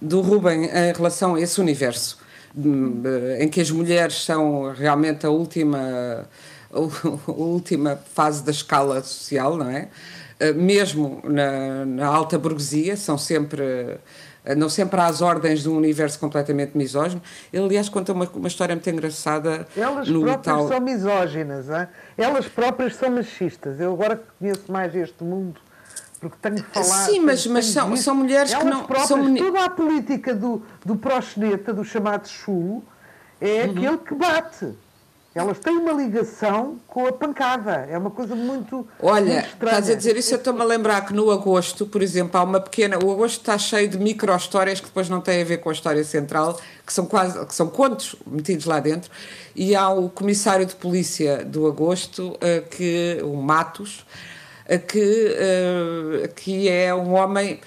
[0.00, 2.18] do Ruben em relação a esse universo,
[2.56, 6.28] eh, em que as mulheres são realmente a última
[6.70, 9.88] a última fase da escala social, não é?
[10.54, 13.98] Mesmo na, na alta burguesia, são sempre
[14.56, 17.20] não sempre às ordens de um universo completamente misógino.
[17.52, 19.66] Ele, aliás, conta uma, uma história muito engraçada.
[19.76, 20.68] Elas no próprias tal...
[20.68, 21.86] são misóginas, hein?
[22.16, 23.78] elas próprias são machistas.
[23.80, 25.60] Eu agora conheço mais este mundo.
[26.20, 27.06] Porque tenho de falar.
[27.06, 28.84] Sim, mas, mas são, são mulheres elas que não.
[28.84, 29.34] Próprias, são...
[29.34, 32.82] Toda a política do, do proxeneta, do chamado chulo,
[33.40, 33.70] é uhum.
[33.70, 34.74] aquele que bate.
[35.34, 37.86] Elas têm uma ligação com a pancada.
[37.88, 38.88] É uma coisa muito.
[39.00, 42.40] Olha, muito estás a dizer isso, eu estou-me a lembrar que no agosto, por exemplo,
[42.40, 42.98] há uma pequena.
[42.98, 46.02] O agosto está cheio de micro-histórias que depois não têm a ver com a história
[46.02, 49.10] central, que são quase que são contos metidos lá dentro.
[49.54, 54.06] E há o comissário de polícia do agosto, uh, que, o Matos,
[54.64, 57.60] uh, que, uh, que é um homem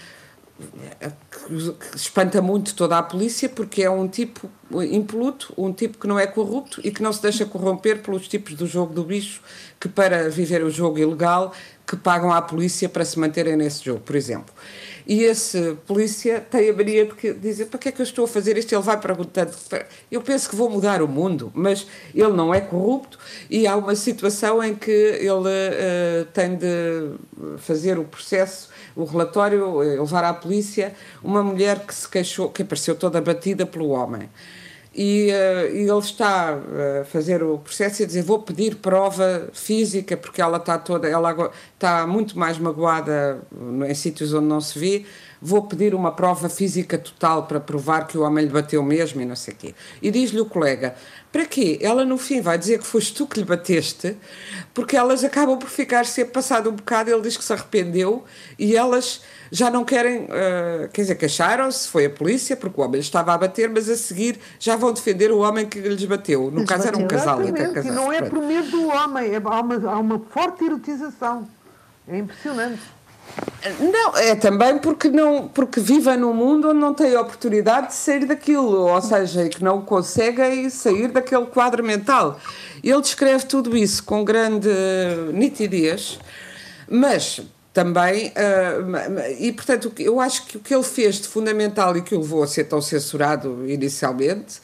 [1.31, 4.49] que espanta muito toda a polícia porque é um tipo
[4.89, 8.53] impoluto, um tipo que não é corrupto e que não se deixa corromper pelos tipos
[8.53, 9.41] do jogo do bicho
[9.79, 11.53] que para viver o jogo ilegal
[11.85, 14.53] que pagam à polícia para se manterem nesse jogo, por exemplo.
[15.05, 18.27] E esse polícia tem a mania de dizer para que é que eu estou a
[18.27, 18.73] fazer isto?
[18.73, 19.51] Ele vai perguntando.
[20.09, 21.85] Eu penso que vou mudar o mundo, mas
[22.15, 27.11] ele não é corrupto e há uma situação em que ele uh, tem de
[27.57, 32.61] fazer o processo o relatório, eh, levar à polícia uma mulher que se queixou, que
[32.61, 34.29] apareceu toda batida pelo homem.
[34.93, 36.49] E, uh, e, ele está
[37.01, 41.07] a fazer o processo e a dizer vou pedir prova física porque ela está toda
[41.07, 43.39] ela está muito mais magoada
[43.87, 45.05] em sítios onde não se vê
[45.41, 49.25] vou pedir uma prova física total para provar que o homem lhe bateu mesmo e
[49.25, 50.93] não sei o quê e diz-lhe o colega
[51.31, 51.79] para quê?
[51.81, 54.17] Ela no fim vai dizer que foste tu que lhe bateste,
[54.73, 58.25] porque elas acabam por ficar sempre passado um bocado, ele diz que se arrependeu
[58.59, 62.99] e elas já não querem, uh, quer dizer, queixaram-se, foi a polícia, porque o homem
[62.99, 66.51] estava a bater, mas a seguir já vão defender o homem que lhes bateu.
[66.51, 66.99] No lhes caso bateu.
[66.99, 67.41] era um casal.
[67.41, 71.47] Exatamente, e não é por medo do homem, é, há, uma, há uma forte erotização.
[72.07, 72.81] É impressionante.
[73.79, 78.25] Não, é também porque, não, porque vivem num mundo onde não têm oportunidade de sair
[78.25, 82.39] daquilo, ou seja, que não conseguem sair daquele quadro mental.
[82.83, 84.69] Ele descreve tudo isso com grande
[85.31, 86.19] nitidez,
[86.89, 87.41] mas
[87.71, 92.15] também, uh, e portanto, eu acho que o que ele fez de fundamental e que
[92.15, 94.59] o levou a ser tão censurado inicialmente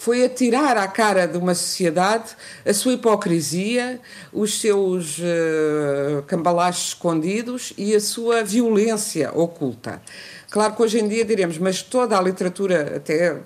[0.00, 2.34] foi atirar à cara de uma sociedade
[2.64, 4.00] a sua hipocrisia,
[4.32, 10.00] os seus uh, escondidos e a sua violência oculta.
[10.48, 13.36] Claro que hoje em dia diremos, mas toda a literatura, até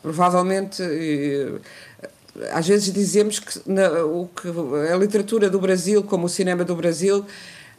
[0.00, 0.80] provavelmente.
[0.80, 1.60] Uh,
[2.52, 4.46] às vezes dizemos que, na, o que
[4.92, 7.26] a literatura do Brasil, como o cinema do Brasil,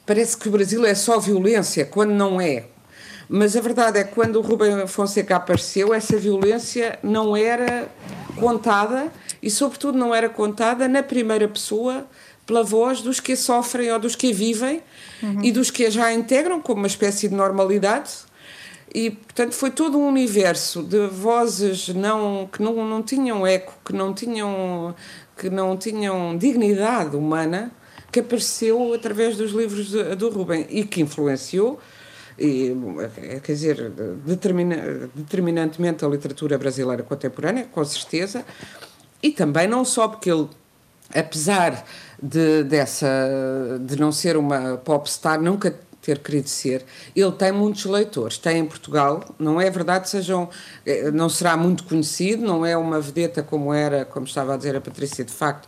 [0.05, 2.65] parece que o Brasil é só violência, quando não é.
[3.31, 7.87] Mas a verdade é que quando o Rubem Fonseca apareceu, essa violência não era
[8.35, 12.07] contada e, sobretudo, não era contada na primeira pessoa
[12.43, 14.81] pela voz dos que a sofrem ou dos que a vivem
[15.21, 15.43] uhum.
[15.43, 18.09] e dos que a já integram como uma espécie de normalidade.
[18.91, 23.93] E, portanto, foi todo um universo de vozes não, que não, não tinham eco, que
[23.93, 24.95] não tinham,
[25.37, 27.71] que não tinham dignidade humana,
[28.11, 31.79] que apareceu através dos livros do Rubem e que influenciou
[32.39, 32.75] e,
[33.17, 33.91] é, quer dizer,
[34.25, 38.45] determina, determinantemente a literatura brasileira contemporânea, com certeza,
[39.21, 40.47] e também não só porque ele,
[41.13, 41.85] apesar
[42.21, 43.07] de, dessa,
[43.81, 46.85] de não ser uma popstar, nunca ter querido ser,
[47.15, 48.37] ele tem muitos leitores.
[48.37, 50.49] Tem em Portugal, não é verdade, sejam,
[50.85, 54.75] eh, não será muito conhecido, não é uma vedeta como era, como estava a dizer
[54.75, 55.67] a Patrícia, de facto,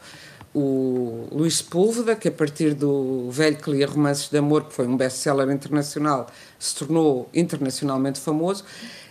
[0.53, 4.87] o Luís Sepúlveda, que a partir do Velho que lia romances de amor, que foi
[4.87, 6.27] um best-seller internacional,
[6.59, 8.63] se tornou internacionalmente famoso,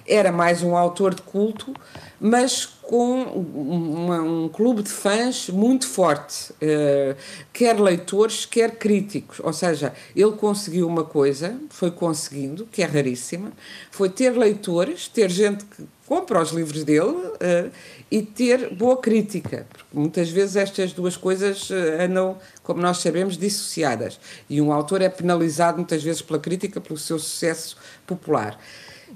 [0.07, 1.73] era mais um autor de culto,
[2.21, 7.17] mas com uma, um clube de fãs muito forte, uh,
[7.53, 9.39] quer leitores, quer críticos.
[9.39, 13.53] Ou seja, ele conseguiu uma coisa, foi conseguindo, que é raríssima,
[13.93, 17.71] foi ter leitores, ter gente que compra os livros dele uh,
[18.11, 23.39] e ter boa crítica, porque muitas vezes estas duas coisas uh, andam, como nós sabemos,
[23.39, 24.19] dissociadas.
[24.49, 28.59] E um autor é penalizado muitas vezes pela crítica, pelo seu sucesso popular.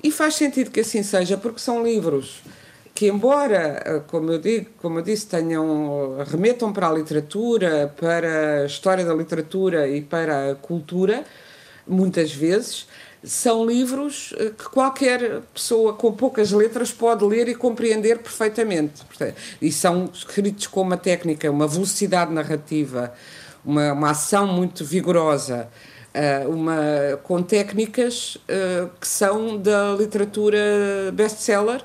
[0.01, 2.41] E faz sentido que assim seja, porque são livros
[2.95, 8.63] que, embora, eh, como eu, digo, como eu disse, tenham, remetam para a literatura, para
[8.63, 11.25] a história da literatura e para a cultura,
[11.87, 12.87] muitas vezes,
[13.25, 19.03] são livros eh, que qualquer pessoa com poucas letras pode ler e compreender perfeitamente.
[19.61, 23.13] E são escritos com uma técnica, uma velocidade narrativa,
[23.65, 25.69] uma, uma ação muito vigorosa,
[26.13, 26.77] eh, uma,
[27.25, 28.39] com técnicas
[29.01, 30.61] que são da literatura
[31.13, 31.83] best-seller,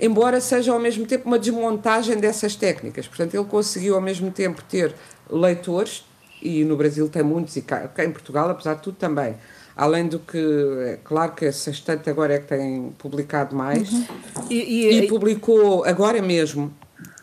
[0.00, 3.06] embora seja ao mesmo tempo uma desmontagem dessas técnicas.
[3.06, 4.94] Portanto, ele conseguiu ao mesmo tempo ter
[5.30, 6.04] leitores
[6.42, 9.36] e no Brasil tem muitos, e cá, em Portugal, apesar de tudo, também.
[9.76, 10.38] Além do que,
[10.86, 13.90] é claro que essa estante agora é que tem publicado mais.
[13.92, 14.06] Uhum.
[14.50, 16.72] E, e, e, publicou agora mesmo,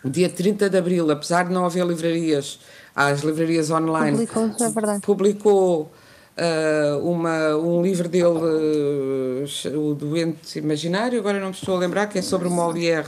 [0.04, 2.60] dia 30 de abril, apesar de não haver livrarias,
[2.96, 4.26] as livrarias online.
[4.26, 5.02] Publicou, é verdade.
[5.02, 5.92] Publicou
[6.38, 12.08] uh, uma, um livro dele, uh, O Doente Imaginário, agora não me estou a lembrar,
[12.08, 13.08] que é sobre o Molière.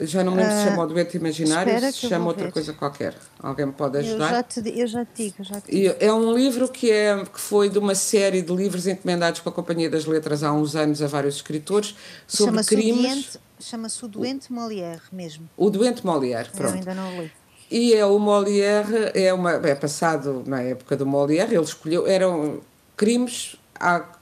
[0.00, 2.52] Já não me lembro se chama o Doente Imaginário ou se chama outra ver.
[2.52, 3.14] coisa qualquer.
[3.38, 4.26] Alguém me pode ajudar?
[4.26, 5.44] Eu já te, eu já te digo.
[5.44, 5.94] Já te digo.
[6.00, 9.88] É um livro que, é, que foi de uma série de livros encomendados pela Companhia
[9.88, 11.94] das Letras há uns anos a vários escritores
[12.26, 13.38] sobre chama crimes.
[13.60, 15.48] Chama-se O Doente Molière mesmo.
[15.56, 16.72] O Doente Molière, pronto.
[16.72, 17.30] Eu ainda não li.
[17.70, 22.60] E é o Molière, é, uma, é passado na época do Molière, ele escolheu, eram
[22.96, 23.56] crimes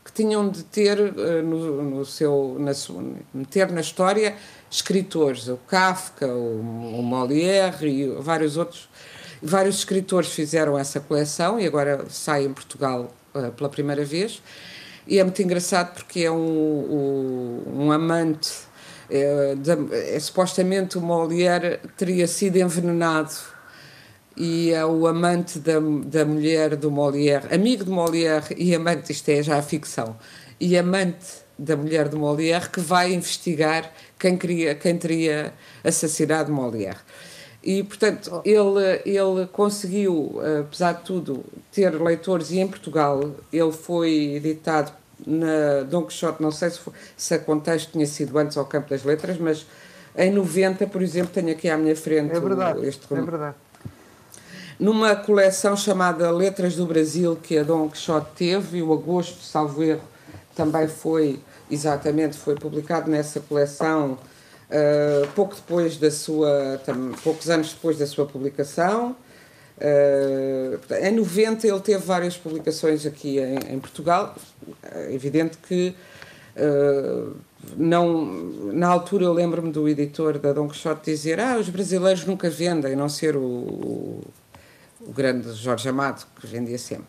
[0.05, 2.73] que tinham de ter uh, no, no, seu, na
[3.35, 4.37] meter na história
[4.71, 8.89] escritores, o Kafka, o, o Molière e vários outros,
[9.43, 14.43] vários escritores fizeram essa coleção e agora sai em Portugal uh, pela primeira vez.
[15.07, 18.51] E é muito engraçado porque é um, um, um amante
[19.11, 19.57] é,
[20.15, 23.33] é, supostamente o Molière teria sido envenenado
[24.37, 25.75] e é o amante da,
[26.05, 30.17] da mulher do Molière, amigo de Molière e amante, isto é já a ficção,
[30.59, 35.53] e amante da mulher do Molière que vai investigar quem, queria, quem teria
[35.85, 36.99] assassinado Molière.
[37.63, 44.35] E, portanto, ele, ele conseguiu, apesar de tudo, ter leitores, e em Portugal ele foi
[44.35, 44.93] editado
[45.27, 48.91] na Don Quixote, não sei se, foi, se a contexto tinha sido antes ao Campo
[48.91, 49.67] das Letras, mas
[50.17, 53.57] em 90, por exemplo, tenho aqui à minha frente é verdade, este É verdade.
[54.79, 59.83] Numa coleção chamada Letras do Brasil, que a Dom Quixote teve, e o Agosto, salvo
[59.83, 60.03] erro,
[60.57, 64.19] também foi, exatamente, foi publicado nessa coleção
[64.73, 69.15] uh, pouco depois da sua, tam, poucos anos depois da sua publicação.
[69.83, 74.37] Uh, em 90 ele teve várias publicações aqui em, em Portugal.
[74.85, 75.93] É evidente que
[76.57, 77.35] uh,
[77.77, 78.25] não,
[78.73, 82.95] na altura eu lembro-me do editor da Dom Quixote dizer ah, os brasileiros nunca vendem,
[82.95, 84.25] não ser o, o,
[85.01, 87.09] o grande Jorge Amado, que vendia sempre.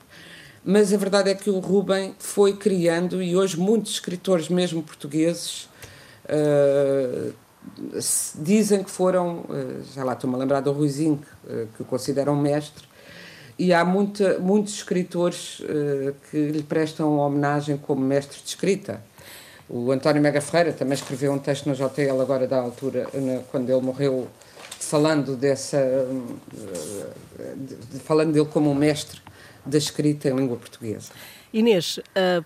[0.65, 5.67] Mas a verdade é que o Rubem foi criando, e hoje muitos escritores, mesmo portugueses,
[6.25, 7.33] uh,
[8.35, 12.35] dizem que foram, eh, já lá estou-me a lembrar do Ruizinho, eh, que o consideram
[12.35, 12.85] mestre,
[13.57, 19.01] e há muita, muitos escritores eh, que lhe prestam homenagem como mestre de escrita.
[19.69, 23.07] O António Mega Ferreira também escreveu um texto no JTL agora da altura,
[23.49, 24.27] quando ele morreu,
[24.77, 25.79] falando dessa,
[28.03, 29.21] falando dele como um mestre
[29.65, 31.11] da escrita em língua portuguesa.
[31.53, 31.97] Inês,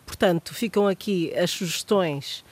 [0.05, 2.45] portanto, ficam aqui as sugestões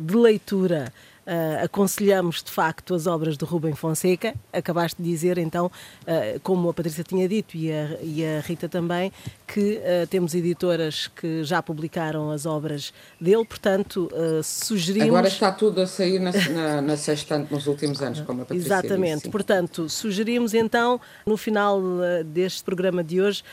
[0.00, 0.92] de leitura
[1.24, 4.34] Uh, aconselhamos de facto as obras de Rubem Fonseca.
[4.52, 8.68] Acabaste de dizer então, uh, como a Patrícia tinha dito e a, e a Rita
[8.68, 9.12] também,
[9.46, 14.10] que uh, temos editoras que já publicaram as obras dele, portanto
[14.42, 15.08] sugerimos.
[15.08, 18.66] Agora está tudo a sair na, na, na sextante nos últimos anos, como a Patrícia
[18.66, 21.80] Exatamente, disse, portanto sugerimos então, no final
[22.26, 23.44] deste programa de hoje,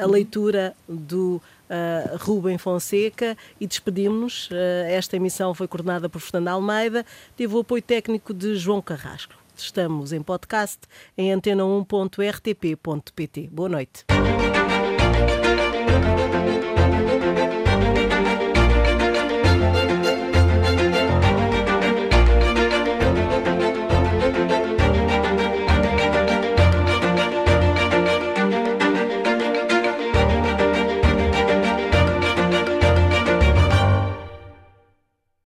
[0.00, 1.40] a leitura do
[1.70, 4.50] uh, Rubem Fonseca e despedimos-nos.
[4.50, 4.54] Uh,
[4.88, 7.06] esta emissão foi coordenada por Fernando Almeida,
[7.36, 9.34] teve o apoio técnico de João Carrasco.
[9.56, 10.80] Estamos em podcast
[11.16, 13.48] em antena1.rtp.pt.
[13.52, 14.04] Boa noite.